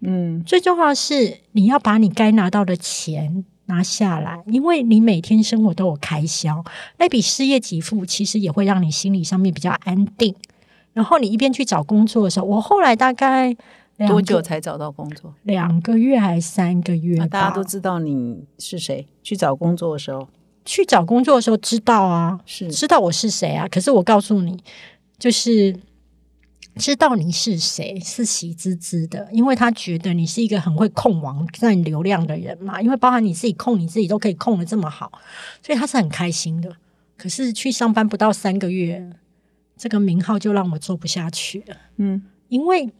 [0.01, 3.43] 嗯，最重要的是你要把你该拿到的钱。
[3.67, 6.63] 拿下来，因为你每天生活都有开销，
[6.97, 10.36] 那笔失业给付其实也会让你心理上面比较安定。
[10.93, 13.56] 然后你一边去找工作的时候，我后来大概
[14.08, 15.34] 多久才找到工作？
[15.43, 17.17] 两个月还是三个月？
[17.28, 19.08] 大家都知道你是谁。
[19.23, 20.28] 去找工作的时候，
[20.63, 23.67] 去找工作的时候知道啊，是知道我是谁啊。
[23.67, 24.58] 可是我告诉你，
[25.17, 25.75] 就是。
[26.77, 32.81] 知道你是谁是喜滋滋的，因为他觉得你是一个很会控网站流量的人嘛。
[32.81, 35.11] 因为包含你自己控你自己都可以控的这么好，
[35.65, 36.75] 所以他是很开心的。
[37.17, 39.09] 可是去上班不到三个月，
[39.77, 41.77] 这个名号就让我做不下去了。
[41.95, 42.91] 嗯，因为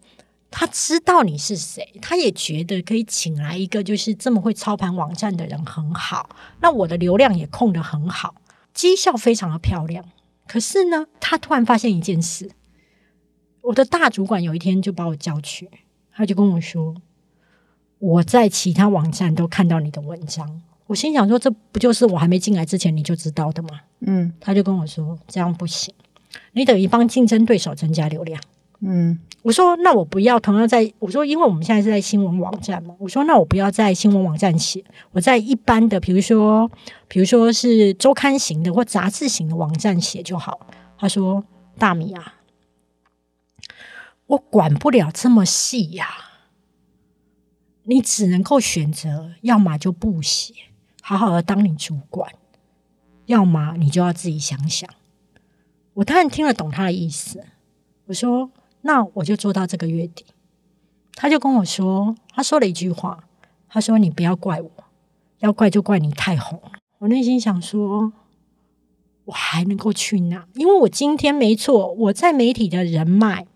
[0.50, 6.30] 他知道你是谁，他也觉得可以请来一个就是这么会操盘网站的人很好。
[6.62, 8.36] 那我的流量也控得很好，
[8.74, 10.06] 绩效非常的漂亮。
[10.48, 12.52] 可是呢，他突然发现一件事。
[13.66, 15.68] 我的大主管有一天就把我叫去，
[16.14, 16.96] 他就跟我说
[17.98, 23.70] ：“我在其他网站都看到你的文章。”我心想说：“这不就是我还没进来之前你就知道的吗？”
[24.06, 25.92] 嗯他就跟我说：“这样不行，
[26.52, 28.40] 你等于帮竞争对手增加流量。”
[28.82, 36.70] 嗯我说：“那我不要同样在，我说因为我们现在是在新闻网站嘛，我说那我不要在新闻网站写，我在一般的，比如说，
[37.08, 40.68] 比如说是周刊型的或杂志型的网站写就好。”
[41.00, 41.44] 他说
[41.80, 42.36] ：“大米啊，
[44.28, 46.08] 我管不了这么细呀、
[47.84, 50.54] 你只能够选择，要么就不写，
[51.02, 52.32] 好好的当你主管，
[53.26, 54.90] 要么你就要自己想想。”
[55.96, 57.46] 我当然听得懂他的意思，
[58.08, 58.52] 我说。
[58.88, 60.24] 那我就做到这个月底。
[61.16, 63.24] 他就跟我说，他说了一句话，
[63.68, 64.72] 他说：“你不要怪我，
[65.40, 66.62] 要怪就怪你太红。”
[67.02, 68.14] 我内心想说，
[69.24, 70.48] 我还能够去哪？
[70.54, 73.48] 因为我今天没错，我在媒体的人脉，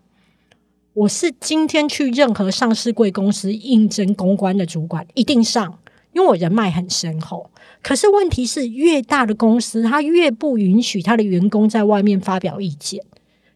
[1.00, 5.78] 我是今天去任何上市贵公司应征公关的主管，一定上，
[6.12, 7.50] 因为我人脉很深厚。
[7.82, 13.02] 可是问题是，越大的公司，他越不允许他的员工在外面发表意见。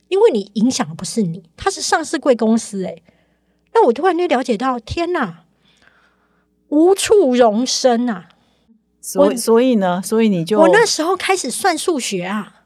[0.09, 3.03] 因为你影响的不是你，他是上市贵公司诶、
[3.75, 5.45] 那我突然就了解到，天哪，
[6.69, 8.29] 无处容身啊！
[9.03, 12.63] 所以所以呢，所以你就我那时候开始算数学啊，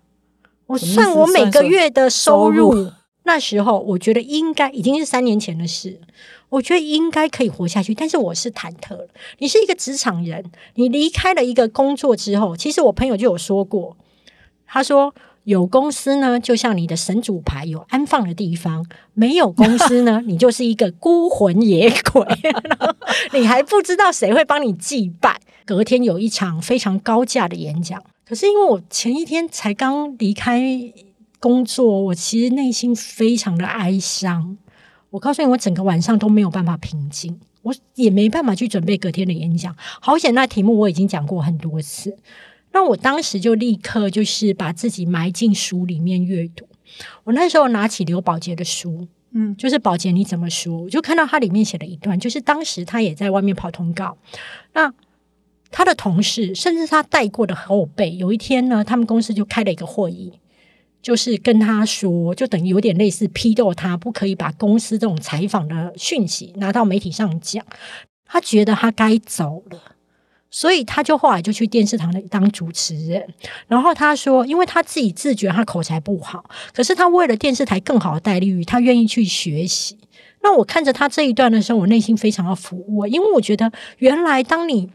[0.67, 2.93] 我算我每个月的收入。
[3.29, 6.01] 那时候我觉得应该已经是三年前的事，
[6.49, 9.07] 我觉得应该可以活下去，但是我是忐忑。
[9.37, 13.97] 你是一个职场人，你离开了一个工作之后，其实我朋友就有说过，
[14.67, 15.15] 他说。
[15.45, 22.23] 有公司呢，就像你的神主牌有安放的地方；没有公司呢， 你就是一个孤魂野鬼，
[23.33, 25.41] 你还不知道谁会帮你祭拜。
[25.65, 30.61] 隔天有一场非常高价的演讲，可是因为我前一天才刚离开
[31.41, 34.57] 工作，我其实内心非常的哀伤。
[35.11, 39.75] 我告诉你，我整个晚上都没有办法平静，我也没办法去准备隔天的演讲。
[39.79, 42.17] 好险，那题目我已经讲过很多次。
[42.73, 46.67] 那我当时就立刻就是把自己埋进书里面阅读。
[47.25, 54.19] 我那时候拿起刘宝杰的书，嗯就是《宝杰你怎么说》，我就看到他里面写了一段，就是当时他也在外面跑通告，
[54.75, 54.93] 那
[55.71, 60.33] 他的同事甚至他带过的后辈，有一天呢，他们公司就开了一个会议，
[61.03, 67.65] 就是跟他说，就等于有点类似批斗他，不可以把公司这种采访的讯息拿到媒体上讲，
[68.25, 69.81] 他觉得他该走了。
[70.51, 73.23] 所以他就后来就去电视台里当主持人，
[73.67, 79.99] 然后他说，因为他自己自觉他口才不好，可是他为了电视台更好的待遇，他愿意去学习。
[80.41, 84.89] 那我看着他这一段的时候，我内心非常的抚慰，因为我觉得原来当你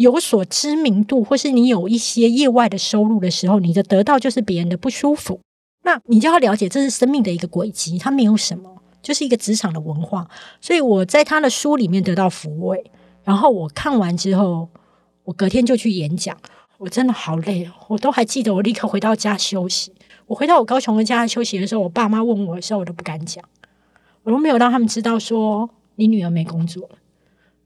[0.00, 5.38] 有所知名度，或是你有一些业外的收入的时候，你的得到就是别人的不舒服。
[5.82, 10.26] 那你就要了解，这是生命的一个轨迹，它没有什么，就是一个职场的文化。
[10.58, 12.82] 所以我在他的书里面得到抚慰。
[13.24, 14.70] 然后我看完之后，
[15.24, 16.34] 我隔天就去演讲，
[16.78, 19.92] 我真的好累哦，我都还记得，我立刻回到家休息。
[20.26, 23.44] 我回到我高雄的家休息的时候，我爸妈问我的时候，我都不敢讲，
[24.22, 26.96] 我都没有让他们知道说你女儿没工作了。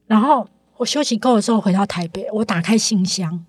[0.05, 3.45] 然后我休息够了之后回到台北，我打开信箱，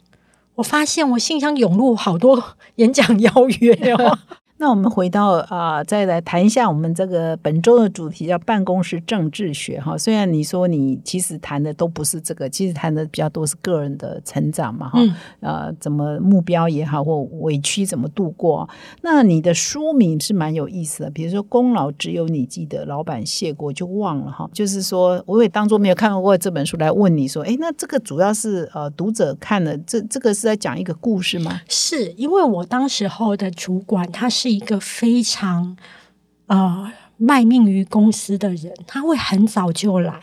[0.57, 4.19] 我发现我信箱涌入好多 演讲邀约哦。
[4.59, 9.97] 那我们回到啊、再来谈一下我们这个本周的主题叫办公室政治学哈。
[9.99, 14.99] 虽然你说你其实谈的都不是这个，其实谈的比较多是个人的成长嘛哈。
[15.01, 18.69] 嗯呃，怎么目标也好，或委屈怎么度过。
[19.03, 24.49] 那你的书名是蛮有意思的，比如说“功劳只有你记得，老板谢过就忘了”哈。
[24.53, 31.61] 就是说，我也当做没有看过这本书来问你说，哎，那这个主要是呃读者看了，这这个是在讲一个故事吗？
[31.69, 35.77] 是因为我当时候的主管，他是是一个非常
[36.47, 40.21] 呃卖命于公司的人，他会很早就来，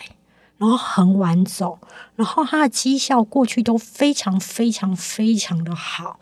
[0.57, 1.77] 然后很晚走，
[2.15, 6.19] 然后他的绩效过去都非常非常非常的好，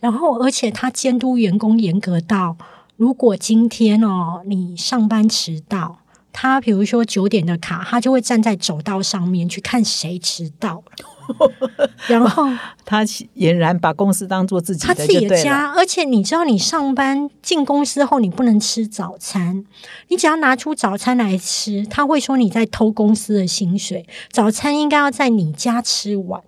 [0.00, 2.56] 然后而且他监督员工严格到，
[2.96, 5.98] 如果今天哦你上班迟到。
[6.36, 12.48] 他比如说九点的卡，他就会站在走道上面去看谁迟到了， 然后
[12.84, 15.38] 他俨然把公司当做自己他自己的就对了。
[15.38, 19.64] 的家，而且你知道，你上班进公司后，你不能吃早餐，
[20.08, 24.04] 你只要拿出早餐来吃，他会说你在偷公司的薪水。
[24.30, 26.42] 早餐应该要在你家吃完，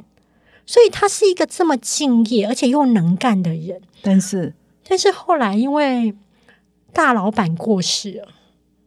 [0.66, 3.81] 所以他是一个这么敬业而且又能干的人。
[4.03, 4.53] 但是
[4.88, 6.12] 但是后来因为
[6.92, 8.29] 大老板过世了，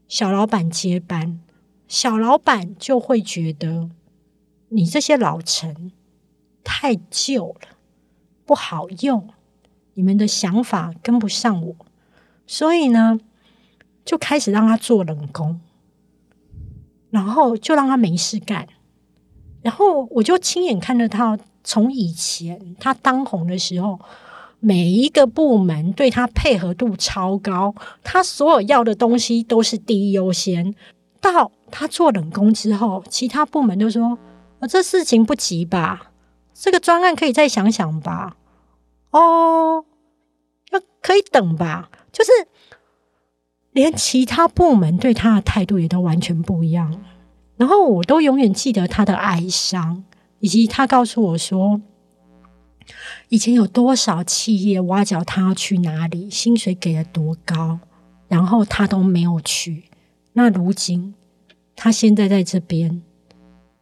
[0.09, 1.39] 小老板接班，
[1.87, 3.89] 小老板就会觉得
[4.69, 5.91] 你这些老臣
[6.63, 7.77] 太旧了，
[8.43, 9.29] 不好用，
[9.93, 11.75] 你们的想法跟不上我，
[12.47, 13.19] 所以呢，
[14.03, 15.61] 就开始让他做冷宫。
[17.11, 18.67] 然后就让他没事干。
[19.61, 23.99] 然后我就亲眼看着他从以前他当红的时候，
[24.59, 30.75] 每一个部门对他配合度超高，他所有要的东西都是第一优先。
[31.21, 34.17] 到他做冷宫之后，其他部门都说
[34.59, 36.11] ：“我，这事情不急吧？
[36.53, 38.37] 这个专案可以再想想吧？
[39.11, 39.85] 哦，
[40.71, 41.89] 要可以等吧？
[42.11, 42.31] 就是
[43.71, 47.01] 连其他部门对他的态度也都完全不一样。
[47.57, 50.03] 然后我都永远记得他的哀伤，
[50.39, 51.81] 以及他告诉我说，
[53.29, 57.79] 以前有多少企业挖角他要去哪里，薪水给了多高，
[58.27, 59.83] 然后他都没有去。”
[60.33, 61.13] 那如今，
[61.75, 63.01] 他现在在这边，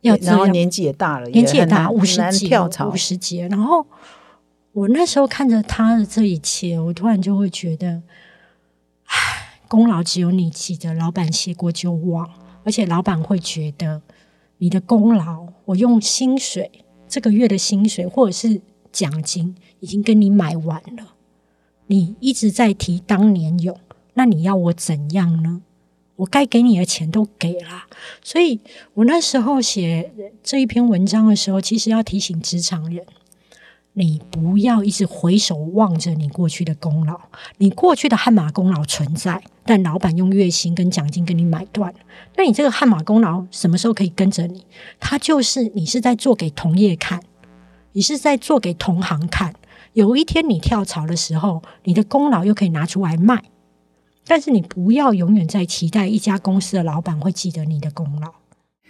[0.01, 2.49] 要然后年纪也大了，年纪也大，五十几，
[2.91, 3.37] 五十几。
[3.39, 3.85] 然后
[4.71, 8.01] 我那时候看着他的这一切，我突然就会觉得，
[9.05, 12.27] 唉，功劳只有你记得，老板谢过就忘，
[12.63, 14.01] 而且老板会觉得
[14.57, 21.15] 你的功劳，我用薪水这个月的薪水或者是奖金已经跟你买完了，
[21.87, 23.79] 你一直在提当年勇，
[24.13, 25.61] 那你要我怎样呢？
[26.17, 27.83] 我该给你的钱都给了，
[28.23, 28.59] 所以
[28.95, 33.05] 我那时候写这一篇文章的时候，其实要提醒职场人，
[33.93, 37.19] 你不要一直回首望着你过去的功劳，
[37.57, 41.93] 你过去的汗马功劳存在，但老板用月薪跟奖金跟你买断，
[42.35, 44.65] 那你这个汗马功劳什么时候可以跟着你？
[44.99, 47.21] 他就是你是在做给同业看，
[47.97, 49.55] 你是在做给同行看，
[49.93, 53.45] 有一天你跳槽的时候，你的功劳又可以拿出来卖。
[54.27, 58.31] 但是你不要永远在期待一家公司的老板会记得你的功劳。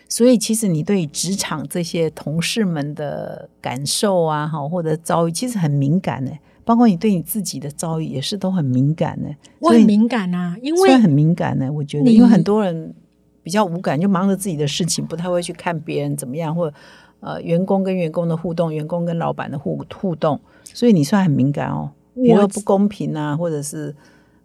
[0.10, 6.32] 所以，其实你对职场这些同事们的感受啊，哈，或者遭遇，其实很敏感呢。
[6.66, 9.30] 包括你对你自己的遭遇，也是都很敏感呢。
[9.60, 11.72] 我很敏感啊，因为很敏感呢。
[11.72, 12.94] 我觉得，因为很多人
[13.42, 16.76] 比较无感，就忙着自己的事情，不太会去看别人怎么样，或者
[17.20, 20.40] 呃，员工跟员工的互动，员工跟老板的互互动。
[20.64, 23.96] 所以你算很敏感哦，比如说不公平啊，或者是。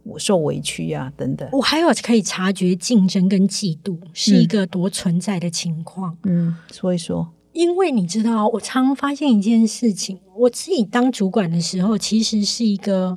[0.05, 1.49] 我受委屈呀，等等。
[1.53, 6.19] 我还有可以察觉竞争跟嫉妒是一个多存在的情况。
[6.25, 7.31] 嗯，说一说。
[7.53, 13.17] 因为你知道，我常发现一件事情：我自己当主管的时候，其实是一个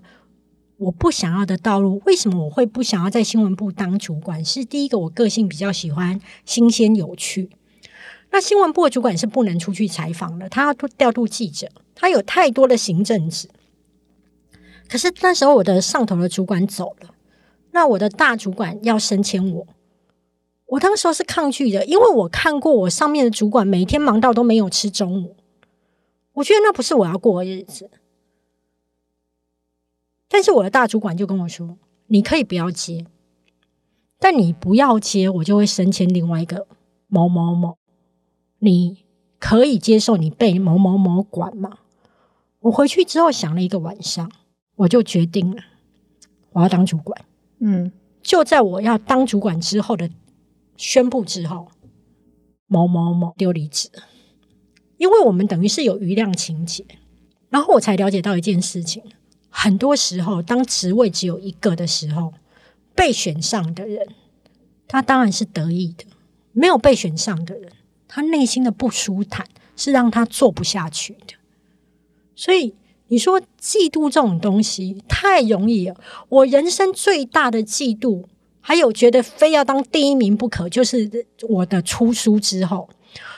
[0.78, 2.00] 我不想要的道路。
[2.06, 4.46] 为什么我会不想要在新闻部当主管？
[4.46, 7.50] 是第一个，我个性比较喜欢新鲜有趣。
[8.36, 13.48] 那新闻部的主管是不能出去采访的，他要调度记者，他有太多的行政职。
[14.89, 17.15] 可是那时候我的上头的主管走了，
[17.71, 19.65] 那我的大主管要升迁我，
[20.65, 25.38] 我当时候是抗拒的，因为我看过我上面的主管每天忙到都没有吃中午，
[26.34, 27.89] 我觉得那不是我要过的日子。
[30.28, 33.06] 但是我的大主管就跟我说：“你可以不要接，
[34.19, 36.67] 但你不要接，我就会升迁另外一个
[37.08, 37.78] 某某某。
[38.60, 39.06] 你
[39.39, 41.80] 可以接受你被某某某管吗？”
[42.62, 44.32] 我回去之后想了一个晚上。
[44.78, 45.63] 我就决定了，
[46.52, 47.24] 我要当主管。
[47.60, 50.10] 嗯，就在我要当主管之后的
[50.76, 51.70] 宣布之后，
[52.68, 53.89] 某某某丢离职，
[54.98, 56.86] 因为我们等于是有余量情节，
[57.48, 59.02] 然后我才了解到一件事情：
[59.50, 62.34] 很多时候，当职位只有一个的时候，
[62.94, 64.06] 被选上的人，
[64.89, 66.06] 他当然是得意的；
[66.52, 67.72] 没有被选上的人，
[68.15, 71.36] 他内心的不舒坦是让他做不下去的。
[72.36, 72.73] 所以。
[73.08, 75.95] 你说嫉妒这种东西太容易了。
[76.28, 78.23] 我人生最大的嫉妒，
[78.60, 81.08] 还有觉得非要当第一名不可，就是
[81.47, 82.89] 我的出书之后，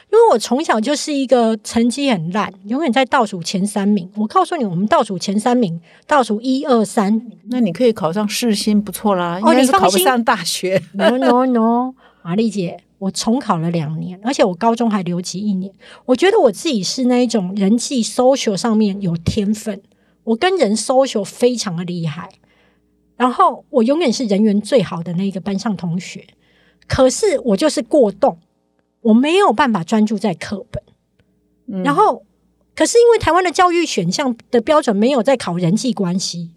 [0.10, 4.10] 因为我从小就是一个成绩很烂，永远在倒数前三名。
[4.16, 9.38] 我告诉你，我们倒数前三名，倒数一二三，那你可以考上世新，不错啦。
[9.44, 12.82] 哦，你考不上大学？No No No，玛丽姐。
[13.00, 15.72] 我重考了两年，而且我高中还留级一年。
[16.06, 19.82] 我觉得我自己是那一种人际 social 上面有天分，
[20.24, 22.30] 我跟人 social 非常的厉害。
[23.16, 26.28] 然后我永远是人缘最好的那个班上同学。
[26.88, 28.40] 可是我就是过动，
[29.02, 30.82] 我没有办法专注在课本。
[31.84, 32.24] 然后，
[32.76, 36.52] 可是因为台湾的教育选项的标准没有在考人际关系。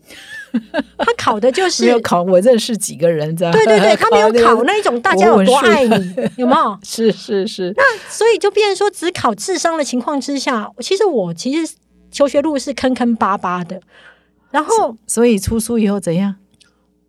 [0.98, 6.78] 他考的就是没有考我认识几个人这样，对对对，他没有考那一种大家有多爱你， 有没有？
[6.82, 7.72] 是是是。
[7.76, 11.74] 那所以就变成说，只考智商的情况之下，其实我其实
[12.10, 13.80] 求学路是坑坑巴巴的。
[14.50, 16.36] 然后，所以出书以后怎样？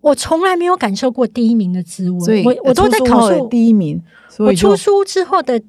[0.02, 2.44] 我从来没有感受过第一名的滋味。
[2.44, 4.02] 我我都在考试第一名。
[4.40, 5.62] 我出书之后的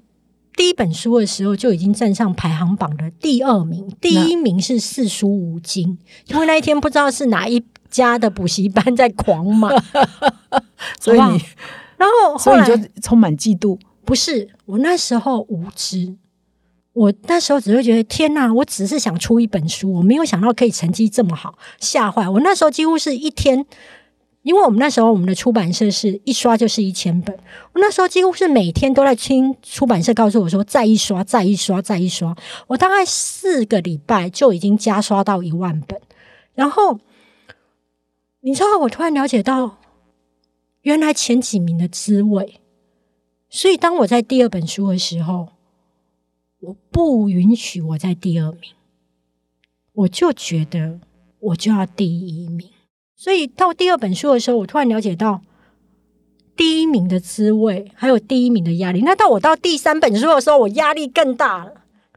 [0.54, 3.90] 第一本书的时候，就已经站上排行榜的第二名。
[4.00, 9.70] 第一名是四书五经，因为那一天不知道是哪一家的补习班在狂骂，
[11.00, 11.40] 所以你，
[11.96, 13.78] 然后后来就充满嫉妒。
[14.04, 16.14] 不是，我那时候无知，
[16.92, 22.40] 我那时候只会觉得天哪，我只是想出一本书，我没有想到可以成绩这么好，吓坏我。
[22.40, 23.64] 那时候几乎是一天，
[24.42, 27.34] 因为我们那时候我们的出版社是一刷就是一千本，
[27.72, 32.36] 我那时候几乎是每天都在听出版社告诉我说再一刷，再一刷，再一刷。
[32.66, 36.00] 我大概四个礼拜就已经加刷到一万本，
[36.54, 36.98] 然后
[38.40, 39.78] 你知道，我突然了解到
[40.80, 42.58] 原来前几名的滋味。
[43.48, 45.50] 所以，当我在第二本书的时候，
[46.58, 48.72] 我不允许我在第二名，
[49.92, 50.98] 我就觉得
[51.38, 52.68] 我就要第一名。
[53.22, 55.40] 所以到第二本书的时候，我突然了解到
[56.56, 59.02] 第一名的滋味，还有第一名的压力。
[59.02, 61.72] 那到我到第三本书的时候，我压力更大了。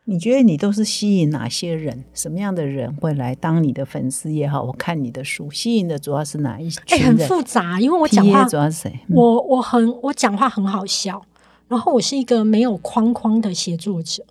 [0.06, 2.06] 你觉得你都是吸引哪些人？
[2.12, 4.64] 什么样的人会来当你的粉丝也好？
[4.64, 9.00] 我看你的书，吸引的主要是哪一群哎、很复杂，因为我讲话，主要是谁？
[9.08, 11.24] 嗯我我很我讲话很好笑，
[11.68, 14.26] 然后我是一个没有框框的写作者，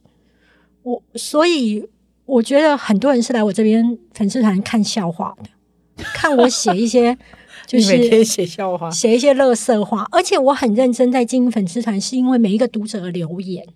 [0.83, 1.89] 我所以
[2.27, 5.51] 我觉得很多人是来我这边粉丝团看笑话的，
[5.97, 7.17] 看我写一些
[7.67, 13.67] 就是每天是写笑话，写一些乐色话，而且我很认真在经营粉丝团，是因为每一个读者的留言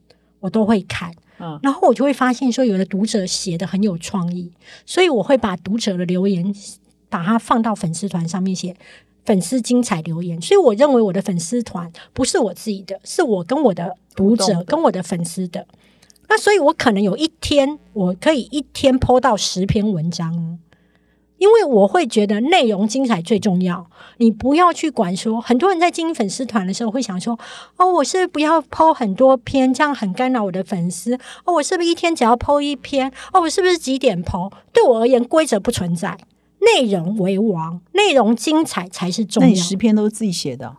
[0.41, 1.11] 我都会看。
[1.41, 4.51] 嗯然后我就会发现说，有的读者写的很有创意，
[4.85, 6.53] 所以我会把读者的留言
[7.09, 8.75] 把它放到粉丝团上面写
[9.25, 10.43] 粉丝精彩留言。
[10.43, 15.64] 所以我认为我的粉丝团不是我自己的，是我跟我的读者跟我的粉丝的。
[16.29, 20.59] 那所以，我可能有一天我可以一天 PO 到十篇文章哦，
[21.39, 23.86] 因为我会觉得内容精彩最重要。
[24.18, 27.39] 你不要去管说，很多人在经营粉丝团的时候会想说，
[27.76, 31.14] 哦，我是不是不要抛很多篇，这样很干扰我的粉丝。
[31.45, 33.11] 哦，我是不是一天只要抛一篇？
[33.32, 36.18] 哦，我是不是几点抛对我而言，规则不存在，
[36.61, 39.62] 内容为王，内容精彩才是重那你要。
[39.64, 40.76] 十篇都是自己写的、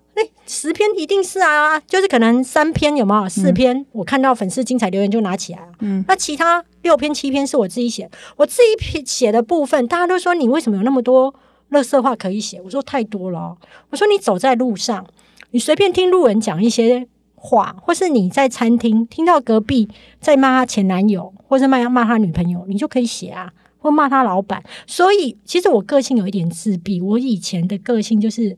[0.52, 3.30] 十篇一定是啊，就是可能三篇有没有？
[3.30, 5.68] 四篇、我看到粉丝精彩留言就拿起来了。
[5.82, 11.32] 嗯，那其他六篇七篇是我自己写，我自己写的部分，大家都说你为什么有那么多
[11.68, 12.60] 乐色话可以写？
[12.66, 13.58] 我说太多了哦。
[13.92, 15.06] 我说你走在路上，
[15.52, 19.88] 你随便听路人讲一些话，或是你在餐厅听到隔壁
[20.20, 23.54] 在骂他前男友，或是骂骂他女朋友，你就可以写啊。
[23.82, 27.00] 或骂他老板，所以其实我个性有一点自闭。
[27.00, 28.58] 我以前的个性就是，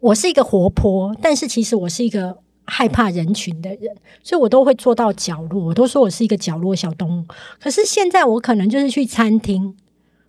[0.00, 5.66] 我是一个活泼，但是其实我是一个害怕人群的人，所以我都会坐到角落。
[5.66, 7.24] 我都说我是一个角落小动物。
[7.60, 9.76] 可是现在我可能就是去餐厅，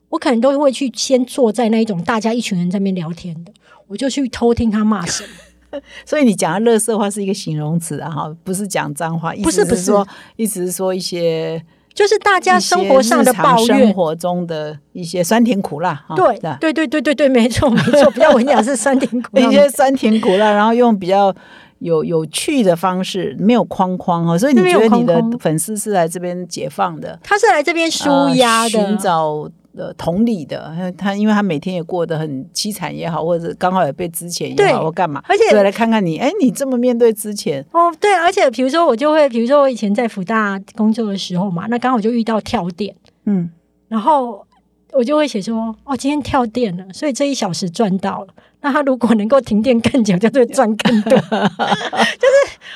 [0.09, 3.53] 我可能都会去先坐在那一种大家一群人在那边聊天的，
[3.88, 5.82] 我就去偷听他骂什么。
[6.05, 11.63] 所以你讲的“乐色话”是一个形容词啊，哈，不是讲脏话，意不是不是思说，意思是说一些
[11.93, 13.93] 就是大家生活上的抱一些日常生怨。
[13.93, 19.51] 活中的一些酸甜苦辣，哈对吧对对对对对，没错没错，比较文雅是酸甜苦辣一。
[19.51, 21.33] 些酸甜苦辣，然后用比较
[21.79, 24.37] 有有趣的方式，没有框框哦。
[24.37, 30.74] 所以你觉得你的粉丝是来这边解放的，他是来这边舒压的，呃寻找呃同理的。
[30.97, 42.95] 他因为他每天也过得很凄惨也好，或者刚好也被之前也对好，或干嘛，而且来看看你，哎，你这么面对之前，哦，对，而且比如说我就会，比如说我以前在福大工作的时候嘛，那刚好就遇到跳电，
[43.26, 43.49] 嗯，
[43.88, 44.45] 然后
[44.93, 48.34] 我就会写说，哦，今天跳电了，所以这一小时赚到了。
[48.63, 51.17] 那他如果能够停电更久，就会赚更多。
[51.17, 51.39] 就是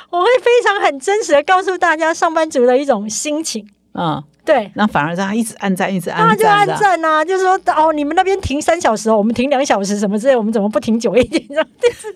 [0.09, 3.67] 我会非常很真实的告诉大家上班族的一种心情。
[3.93, 12.13] 嗯，对，那反而让他一直按赞，一直按赞，那就按按赞啊，就说哦，你们那边停三小时哦，我们停两小时什么之类，我们怎么不停久一点这样子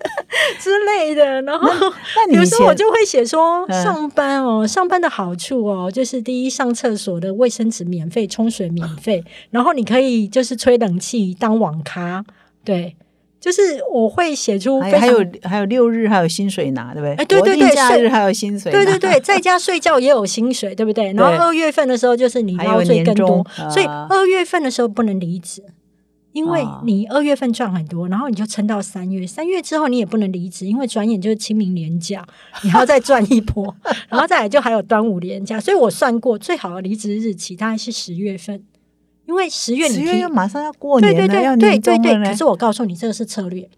[0.60, 1.42] 之类的。
[1.42, 1.68] 然后
[2.16, 12.24] 那有时候我就会写说，嗯上班哦，上班的好处哦，就是第一，上厕所的卫生纸免费，冲水免费，然后你可以就是吹冷气当网咖，
[12.64, 12.94] 对，
[13.40, 17.14] 就是我会写出还还有还有六日还有薪水拿，对不对？
[17.14, 21.12] 哎对对对假日还有薪水拿，对对对，在家睡觉也有薪水，对不对？
[21.14, 25.64] 然后二月份的时候就是你还有捞税更多，啊所以二月份的时候不能离职。
[26.32, 32.24] 因为啊你二月份赚很多，然后你就撑到三月，三月之后你也不能离职，因为转眼就是清明年假，
[32.62, 33.74] 你还要再赚一波，
[34.08, 38.62] 然后再来就还有端午年假，所以我算过最好的离职日期大概是十月份，
[39.30, 41.98] 因为十月你十月提要马上要过年了，要对对对年终了。
[41.98, 43.70] 呢对对可是我告诉你，这个是策略，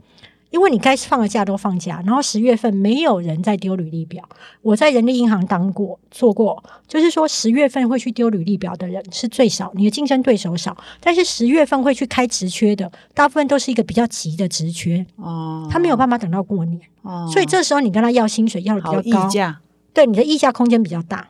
[0.49, 4.27] 因为你该放的假都放假，然后十月份没有人在丢履历表。
[4.63, 19.61] 我在人力银行当过做过，就是说十月份会去丢履历表的人是最少，你的竞争对手少，但是十月份会去开职缺的，大部分都是一个比较急的职缺，哦，他没有办法等到过年，哦，所以这时候你跟他要薪水要的比较高溢，价，
[19.93, 21.29] 对你的溢价空间比较大。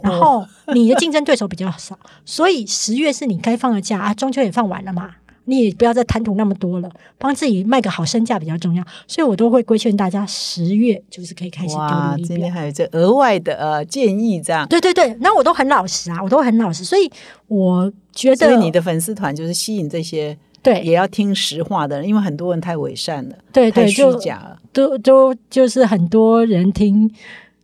[0.00, 5.10] 然后你的竞争对手比较少，所以十月是你该放的假啊，中秋也放完了嘛，
[5.44, 8.84] 你也不要再贪图那么多了，帮自己卖个好身价比较重要。
[9.06, 12.50] 所以我都会规劝大家，十月就是可以开始丢哇，履历今天。
[12.52, 14.66] 还有这额外的呃建议，这样。
[14.68, 17.10] 对对对，那我都很老实啊，我都很老实，所以
[17.48, 24.58] 我觉得所以你的粉丝团就是吸引这些对也要听实话的人，因为很多人太伪善了，对对，太虚假了。
[24.72, 27.12] 都都就是很多人听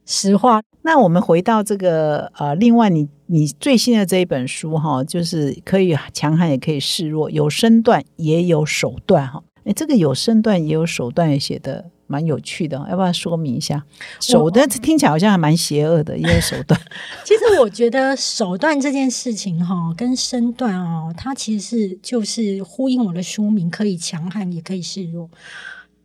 [0.05, 9.43] 实话，那我们回到这个呃，另外你你最新的这一本书哈，就是可以强悍也可以示弱，有身段也有手段哈。
[9.65, 13.85] 哎，这个有身段也有手段也写的蛮有趣的，要不要说明一下？
[14.19, 16.81] 手段听起来好像还蛮邪恶的，也有手段。
[17.23, 25.29] 其实我觉得手段这件事情哈，跟身段哦，它其实是就是呼应我的书名，可以强悍也可以示弱。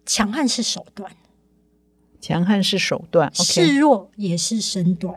[0.06, 1.10] 强悍是手段，
[2.24, 5.14] 强悍是手段示弱也是身段。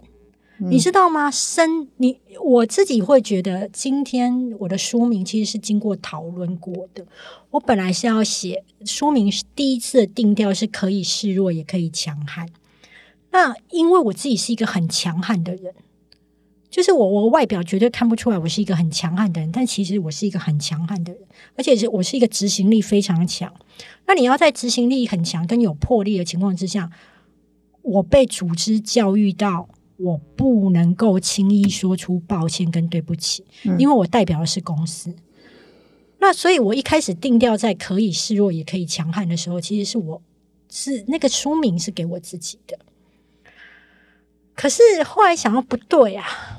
[0.58, 1.30] 嗯你知道吗？
[1.30, 7.06] 身你我自己会觉得，今天我的书名其实是经过讨论过的。
[7.50, 12.48] 我本来是要写书名，是第一次的定调是可以示弱，也可以强悍。
[13.30, 15.74] 那因为我自己是一个很强悍的人，
[16.76, 21.22] 就是我我外表绝对看不出来我是一个很强悍的人，但其实我是一个很强悍的人，
[21.56, 23.50] 而且是我是一个执行力非常强。
[24.06, 26.90] 那你要在执行力很强跟有魄力的情况之下，
[27.80, 29.70] 我被组织教育到。
[29.98, 33.46] 我不能够轻易说出抱歉跟对不起，
[33.78, 35.16] 因为我代表的是公司。
[36.18, 40.20] 那所以，我一开始定调在可以示弱也可以强悍的时候，其实是我
[40.68, 42.78] 是那个书名是给我自己的。
[44.54, 46.55] 可是后来想要不对啊，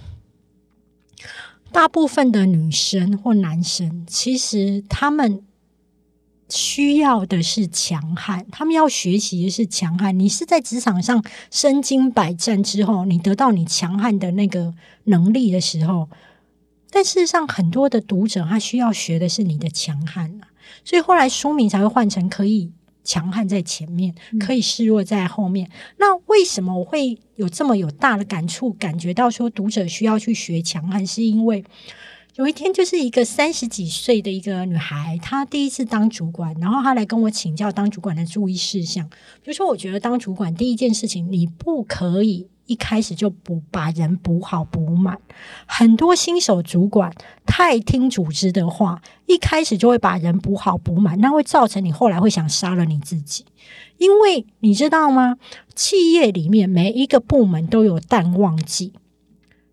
[1.77, 5.43] 大部分的女生或男生，其实他们
[6.49, 10.17] 需要的是强悍，他们要学习的是强悍。
[10.17, 14.73] 你是在职场上身经百战之后，你得到你强悍的那个
[15.03, 16.09] 能力的时候，
[16.89, 20.49] 但事实上，很多的读者他需要学的是你的强悍啊，
[20.83, 22.71] 所以后来书名才会换成可以
[23.07, 25.69] 强悍在前面，可以示弱在后面。
[25.97, 31.63] 那为什么我会有这么有大的感触，感觉到说读者需要去学强悍，是因为。
[32.35, 39.09] 有一天，就是一个三十几岁的一个女孩，她第一次当主管，然后她来跟我请教当主管的注意事项。
[39.41, 45.19] 比如说，我觉得当主管第一件事情，你不可以一开始就补把人补好补满。
[45.65, 47.11] 很多新手主管
[47.45, 53.45] 太听组织的话，一开始就会把人补好补满，那会造成你后来会想杀了你自己。
[53.97, 55.37] 因为你知道吗？
[55.73, 58.93] 企业里面每一个部门都有淡旺季。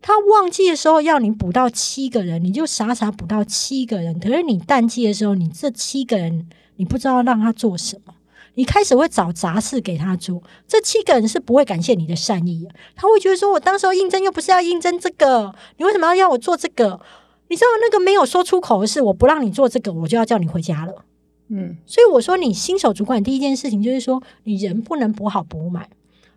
[0.00, 4.18] 他旺季的时候要你补到七个人，你就傻傻补到七个人。
[4.20, 8.14] 可是你淡季的时候，你这七个人你不知道让他做什么，
[8.54, 10.42] 你开始会找杂事给他做。
[10.66, 17.00] 这七个人是不会感谢你的善意，他会觉得说：“我当时候应征又不是要应征这个，你为什么要要我做这个？
[17.48, 21.04] 你知道那个没有说出口的事，我不让你做这个，我就要叫你回家了。”
[21.48, 25.88] 嗯，所以我说，你新手主管第一件事情就是说，你人不能补好补满。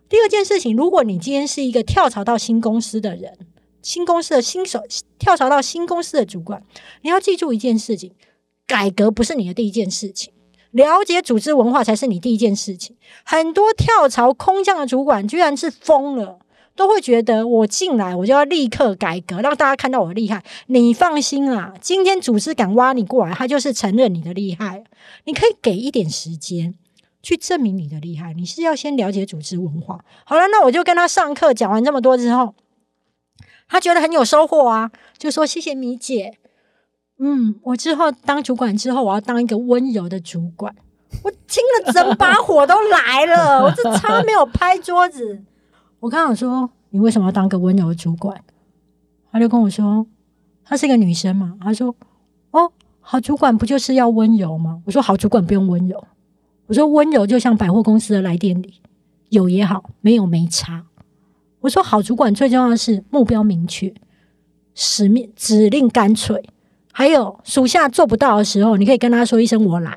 [0.09, 3.37] 第二件事情，如果你今天是一个跳槽到新公司的人。
[3.83, 4.81] 新公司的新手
[5.17, 6.61] 跳槽到新公司的主管，
[7.03, 8.11] 你要记住一件事情：
[8.65, 10.33] 改革不是你的第一件事情，
[10.71, 12.95] 了解组织文化才是你第一件事情。
[13.23, 16.39] 很多跳槽空降的主管居然是疯了，
[16.75, 20.43] 都会觉得我进来我就要立刻改革，让大家看到我的厉害。
[20.67, 24.83] 你放心啦，今天组织敢挖你过来，他就是承认你的厉害。
[25.25, 26.75] 你可以给一点时间
[27.23, 30.03] 去证明你的厉害，你是要先了解组织文化。
[30.25, 32.53] 好了，那我就跟他上课讲完这么多之后。
[33.69, 36.37] 他觉得很有收获啊，就说谢谢米姐。
[37.19, 40.75] 嗯，我之后当主管之后，我要当一个温柔的主管。
[41.23, 45.41] 我听了整把 火都来了，我这差没有拍桌子。
[45.99, 48.39] 我刚想说，你为什么要当个温柔的主管？
[49.31, 50.05] 他就跟我说，
[50.63, 51.57] 她是一个女生嘛。
[51.61, 51.95] 他说，
[52.51, 54.81] 哦，好主管不就是要温柔吗？
[54.85, 56.03] 我说，好主管不用温柔。
[56.67, 58.81] 我说，温柔就像百货公司的来电里，
[59.29, 60.85] 有也好，没有没差。
[61.61, 63.93] 我说好，主管最重要的是目标明确，
[64.75, 66.43] 使命指令干脆，
[66.97, 69.95] 还有属下做不到的时候，你可以跟他说一声“我来”，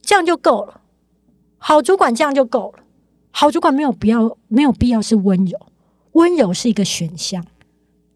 [0.00, 0.80] 这样就够了。
[1.58, 2.78] 好主管这样就够了。
[3.30, 5.58] 好主管没有必要，没有必要是温柔，
[6.12, 7.44] 温柔是一个选项，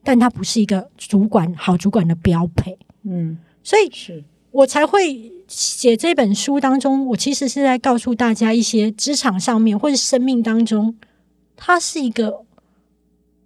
[0.03, 2.79] 但它不是一个主管好主管的标配。
[3.03, 10.97] 嗯，所以是我才会写这本书当中，我其实是在告诉大家一些职场上面或者生命当中。
[11.55, 12.47] 它是一个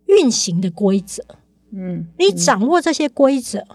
[0.04, 1.24] 运行的规则，
[1.72, 3.66] 嗯，你掌握这些规则，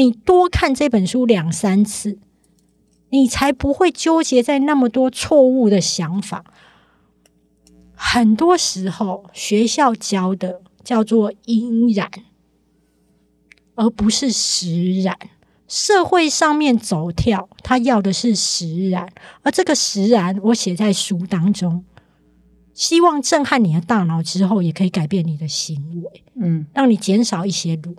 [0.00, 2.18] 你多看这本书两三次，
[3.10, 6.42] 你才不会纠结在那么多错误的想法。
[7.94, 12.10] 很多时候，学校教的叫做因然，
[13.74, 15.18] 而不是实然。
[15.68, 19.06] 社会上面走跳，他要的是实然，
[19.42, 21.84] 而这个实然我写在书当中，
[22.72, 27.94] 希望震撼你的大脑之后，也可以改变你的行为，嗯，让你减少一些路。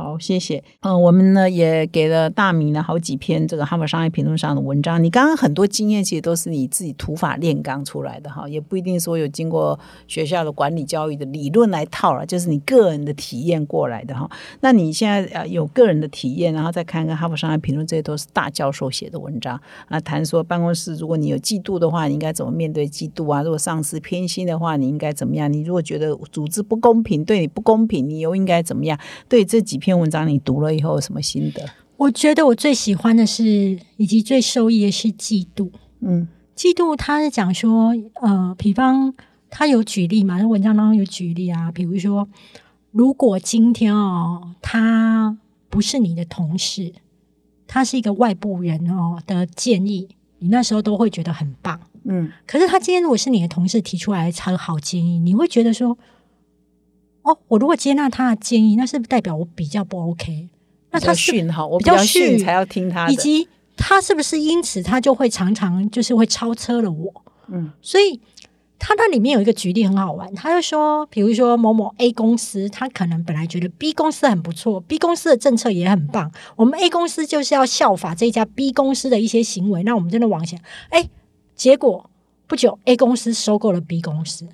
[0.00, 0.64] 好，谢谢。
[0.80, 5.02] 嗯，我们呢也给了大米呢好几篇这个《哈佛商业评论》上的文章。
[5.04, 9.78] 你刚刚很多经验其实都是你自己土法炼钢出来的哈，也不一定说有经过
[10.08, 14.26] 学校的管理教育的理论来套了，就是你个人的体验过来的哈。
[14.60, 23.42] 那你现在呃有个人的体验，然后再看看《哈佛商业评论》，这些都是大教授写的文章啊，谈说办公室如果你有嫉妒的话，你应该怎么面对嫉妒啊？
[23.42, 25.52] 如果上司偏心的话，你应该怎么样？
[25.52, 28.98] 你如果觉得组织不公平，对你不公平，你又应该怎么样？
[29.28, 29.89] 对这几篇。
[29.90, 31.68] 篇文章你读了以后有什么心得？
[31.96, 35.68] 我觉得我最喜欢的是，以及最受益的是嫉妒。
[35.98, 39.12] 嗯，嫉妒他是讲说，呃，比方
[39.50, 42.28] 他有举例嘛，那文章当中有举例啊，比如说，
[42.92, 45.36] 如果今天哦，他
[45.68, 46.92] 不是你的同事，
[47.66, 51.80] 他是一个外部人哦的建议，你那时候都会觉得很棒。
[52.04, 55.98] 嗯，可是他今天如果是你的同事提出来超好建议，你会觉得说。
[57.22, 60.48] 哦，我如果接纳他的建议，那是不是代表我比较不 OK？
[60.90, 67.12] 那他训哈，我比较训才要听他的，以及他是不是因此他就会常常就是会超车了我？
[67.48, 68.20] 嗯，所以
[68.78, 81.08] 他那里面有一个举例很好玩，他就说，比如说某某 A 公司，他可能本来觉得 B 公司很不错，B 公司的政策也很棒，我们 A 公司就是要效法这家 B 公司的一些行为，那我们真的往前，哎，
[81.54, 82.10] 结果
[82.46, 84.48] 不久 A 公司收购了 B 公司。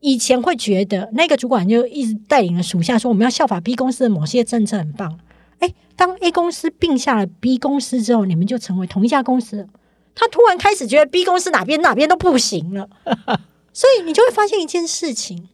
[0.00, 5.18] 以前会觉得那个主管就一直带领了属下说我们要效法 B 公司的某些政策很棒，
[5.58, 9.68] 哎，当 A 公司并下了 B 公司之后，你们就成为同一家公司。
[10.14, 12.88] 他突然开始觉得 B 公司哪边哪边都不行了，
[13.72, 15.48] 所以你就会发现一件事情，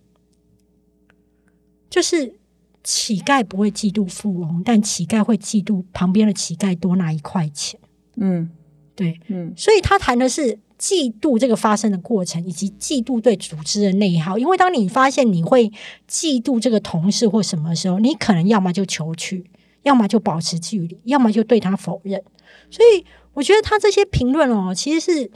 [1.88, 2.34] 就是
[2.82, 7.78] 乞丐不会嫉妒富翁，但乞丐会嫉妒旁边的乞丐多拿一块钱。
[8.16, 8.50] 嗯，
[8.94, 10.58] 对，嗯，所以他谈的是。
[10.78, 14.36] 嫉妒这个发生的过程，以及嫉妒对组织的内耗。
[14.36, 15.70] 因为当你发现你会
[16.08, 19.44] 嫉妒这个同事或什么时候，你可能要么就求去，
[19.82, 22.22] 要么就保持距离，要么就对他否认。
[22.70, 23.04] 所以
[23.34, 25.30] 我觉得他这些评论哦，其实是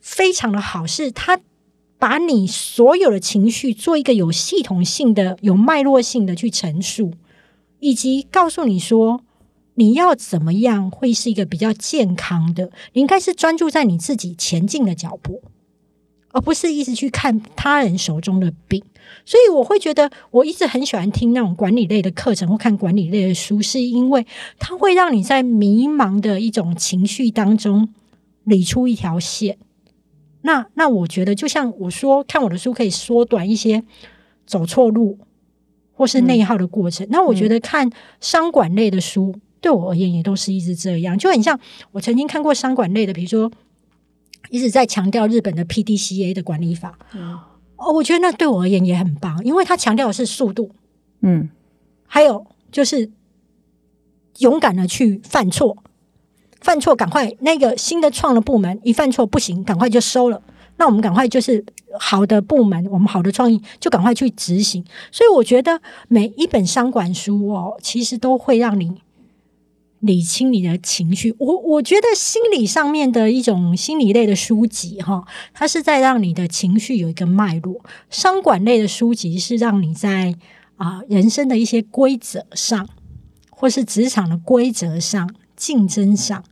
[0.00, 1.40] 非常的好，是他
[1.98, 7.12] 把你所有的情绪做一个有系统性的、有脉络性的去陈述，
[7.80, 9.22] 以及告诉你说。
[9.80, 12.70] 你要怎么样会是一个比较健康的？
[12.92, 15.42] 你应该是专注在你自己前进的脚步，
[16.32, 18.84] 而不是一直去看他人手中的饼。
[19.24, 24.26] 所以我会觉得，我一直很喜欢听那种管理类的课程或看管理类的书，是因为
[24.58, 27.88] 它会让你在迷茫的一种情绪当中
[28.44, 29.56] 理出一条线。
[30.42, 33.82] 那那我觉得，就像我说，看我的书可以缩短一些
[34.44, 35.18] 走错路
[35.94, 37.06] 或是内耗的过程。
[37.10, 39.34] 那我觉得看商管类的书。
[39.60, 41.58] 对我而言，也都是一直这样，就很像
[41.92, 43.50] 我曾经看过商管类的，比如说
[44.48, 46.98] 一直在强调日本的 PDCA 的管理法。
[47.76, 50.70] 哦，我觉得那对我而言也很棒，因为他强调的是速度，
[51.20, 51.48] 嗯，
[52.06, 53.10] 还有就是
[54.38, 55.76] 勇敢的去犯错，
[56.60, 60.42] 犯错赶快那个新的创的部门一犯错不行，赶快就收了。
[60.76, 61.62] 那我们赶快就是
[61.98, 64.82] 好的部门，我们好的创意就赶快去执行。
[65.12, 69.02] 所以我觉得每一本商管书哦，其实都会让你。
[70.00, 75.22] 理清你的情绪，我我觉得心理上面的一种心理类的书籍，哈，
[75.52, 77.74] 它是在让你的情绪有一个脉络；
[78.08, 80.34] 商管类的书籍是让你在
[80.76, 82.88] 啊人生的一些规则上，
[83.50, 86.42] 或是职场的规则上、竞争上，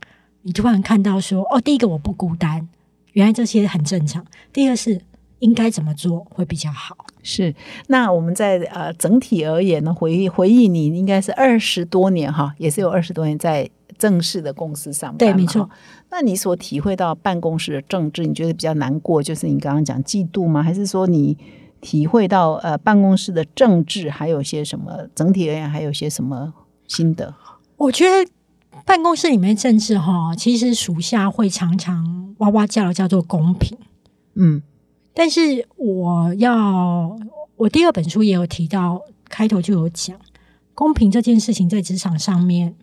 [0.43, 2.69] 你突然看到说，哦，第一个我不孤单，
[3.13, 4.23] 原来这些很正常；
[4.53, 5.01] 第二是
[5.39, 6.95] 应该怎么做会比较好。
[7.21, 7.53] 是，
[7.87, 15.69] 那我们在呃整体而言呢，回忆回忆你应该是二十多年哈，也是有二十多年在正式的公司上班，对，没错。
[16.09, 20.63] 那你所体会到办公室的政治，你觉得比较难过，就是你刚刚讲嫉妒吗？
[20.63, 21.37] 还是说你
[21.81, 25.07] 体会到呃办公室的政治还有些什么？
[25.13, 26.53] 整体而言还有些什么
[26.87, 27.35] 心得？
[27.75, 28.31] 我觉得
[28.85, 33.77] 办公室里面政治哈，其实属下会常常哇哇叫的，叫做公平，
[34.35, 34.63] 嗯。
[35.19, 37.13] 但是我要，
[37.57, 40.17] 我第二本书也有提到，开头就有讲，
[40.73, 42.73] 公平这件事情在职场上面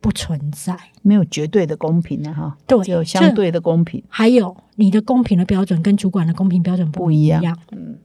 [0.00, 4.02] 不存在，没有绝对的公平的哈，对，有相对的公平。
[4.08, 7.98] 还有你的公平的标准跟主管的公平标准不一样，嗯，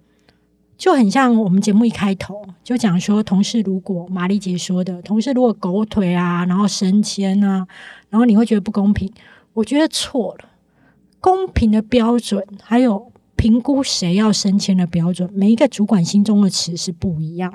[0.77, 7.65] 就很像我们节目一开头就讲说，同事如果玛丽姐说的，同事如果狗腿啊，然后升迁啊，
[8.09, 9.09] 然后你会觉得不公平，
[9.53, 10.49] 我觉得错了，
[11.21, 13.13] 公平的标准还有。
[13.38, 17.53] 评估谁要升迁的标准，每一个主管心中的词是不一样。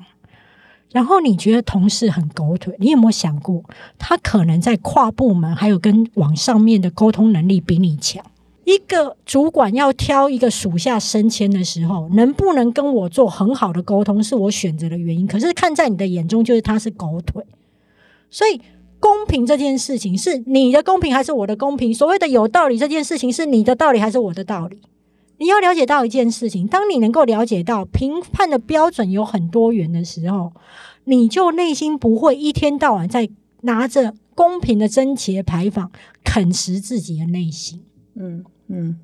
[0.92, 3.62] 然后你觉得同事很狗腿，你有没有想过，
[3.98, 8.24] 他可能在跨部门还有跟往上面的沟通能力比你强？
[8.64, 15.26] 一个主管要挑一个属下升迁的时候，能不能跟我做很好的沟通，是我选择的原因。
[15.26, 17.42] 可是看在你的眼中，就是他是狗腿。
[18.30, 18.60] 所以
[19.00, 21.92] 公平这件事情，是你的公平还是我的公平？
[21.92, 24.78] 所谓的有道理这件事情，是你的道理还是我的道理？
[25.42, 30.52] 你要了解到一件事情，当你能够了解到评判的标准有很多元的时候，
[31.04, 33.28] 你就内心不会一天到晚在
[33.62, 35.90] 拿着公平的贞洁牌坊
[36.22, 37.82] 啃食自己的内心。
[38.14, 39.00] 嗯嗯。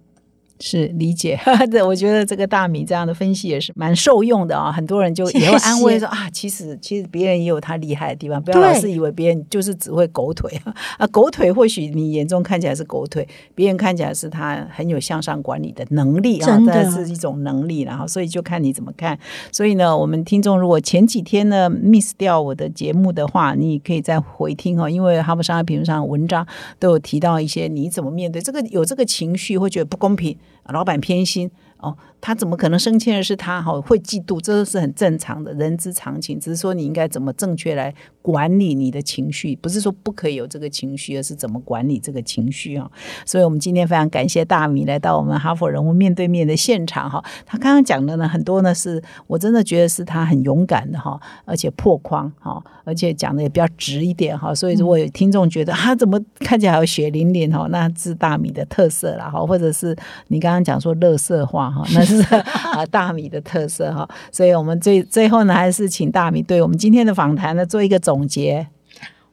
[0.61, 1.38] 是理解，
[1.70, 4.72] 对，我觉得这个大米这样的分析也是蛮受用的啊。
[4.72, 10.50] 很多人就也会安慰说啊，其实其实别人也有他厉害的地方，不要老是以为别人就是只会狗腿
[10.98, 11.06] 啊。
[11.09, 19.18] 狗腿或许你眼中看起来是狗腿，别人看起来是他很有向上管理的能力啊，这是一种能力，然后所以就看你怎么看。
[19.52, 26.46] 所以呢，我们听众如果前几天呢 miss 掉我的节目的话，你可以再回听哦，因为哈佛商业评论上文章
[26.78, 30.36] 都有提到一些你怎么面对这个有这个情绪，会觉得不公平。
[30.64, 31.96] 老板偏心哦。
[32.20, 33.80] 他怎么可能升迁的是他哈？
[33.80, 36.38] 会嫉妒，这是很正常的，人之常情。
[36.38, 42.90] 只是说你应该怎么正确来管理你的情绪，不是说不可以有这个情绪，而是怎么管理这个情绪啊？
[43.24, 47.24] 所以我们今天非常感谢大米来到我们哈佛人物面对面的现场哈。
[47.46, 54.52] 他刚刚讲的呢，很多呢是我真的觉得是他很勇敢的哈，而且破框哈，而且讲的也比较直一点哈。
[54.52, 62.04] 所以如果有听众觉得他怎么看起来有血淋淋哈，那是大米的特色了哈，或者是你刚刚讲说乐色化哈，那。
[62.04, 62.22] 是
[62.72, 68.66] 啊，大米的特色哈，所以我们最最后呢，还是请大米对我们今天的访谈呢做一个总结。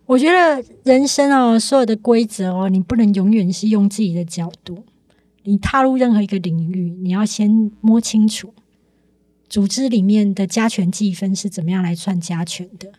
[0.05, 4.83] 我觉得人生哦，所有的规则哦，你不能永远是用自己的角度。
[5.43, 8.53] 你踏入任何一个领域，你要先摸清楚
[9.47, 12.89] 组织里面的加权计分是怎么样来算加权的。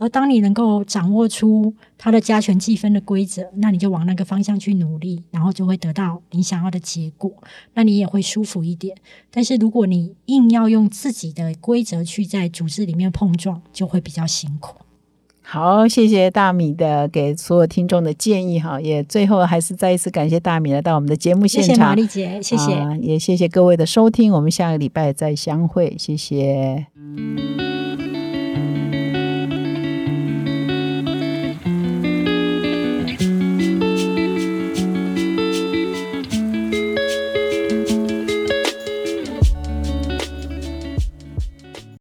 [0.00, 7.30] 而当你能够掌握出它的加权计分的规则，那你就往那个方向去努力，然后就会得到你想要的结果，
[7.74, 8.96] 那你也会舒服一点。
[9.30, 14.78] 但是如果你硬要用自己的规则去在组织里面碰撞，就会比较辛苦。
[15.42, 26.86] 好，谢谢大米的给所有听众的建议哈，也最后还是再一次感谢大米来到我们的节目现场，谢谢玛丽姐，谢谢，也谢谢各位的收听，我们下个礼拜再相会，谢谢。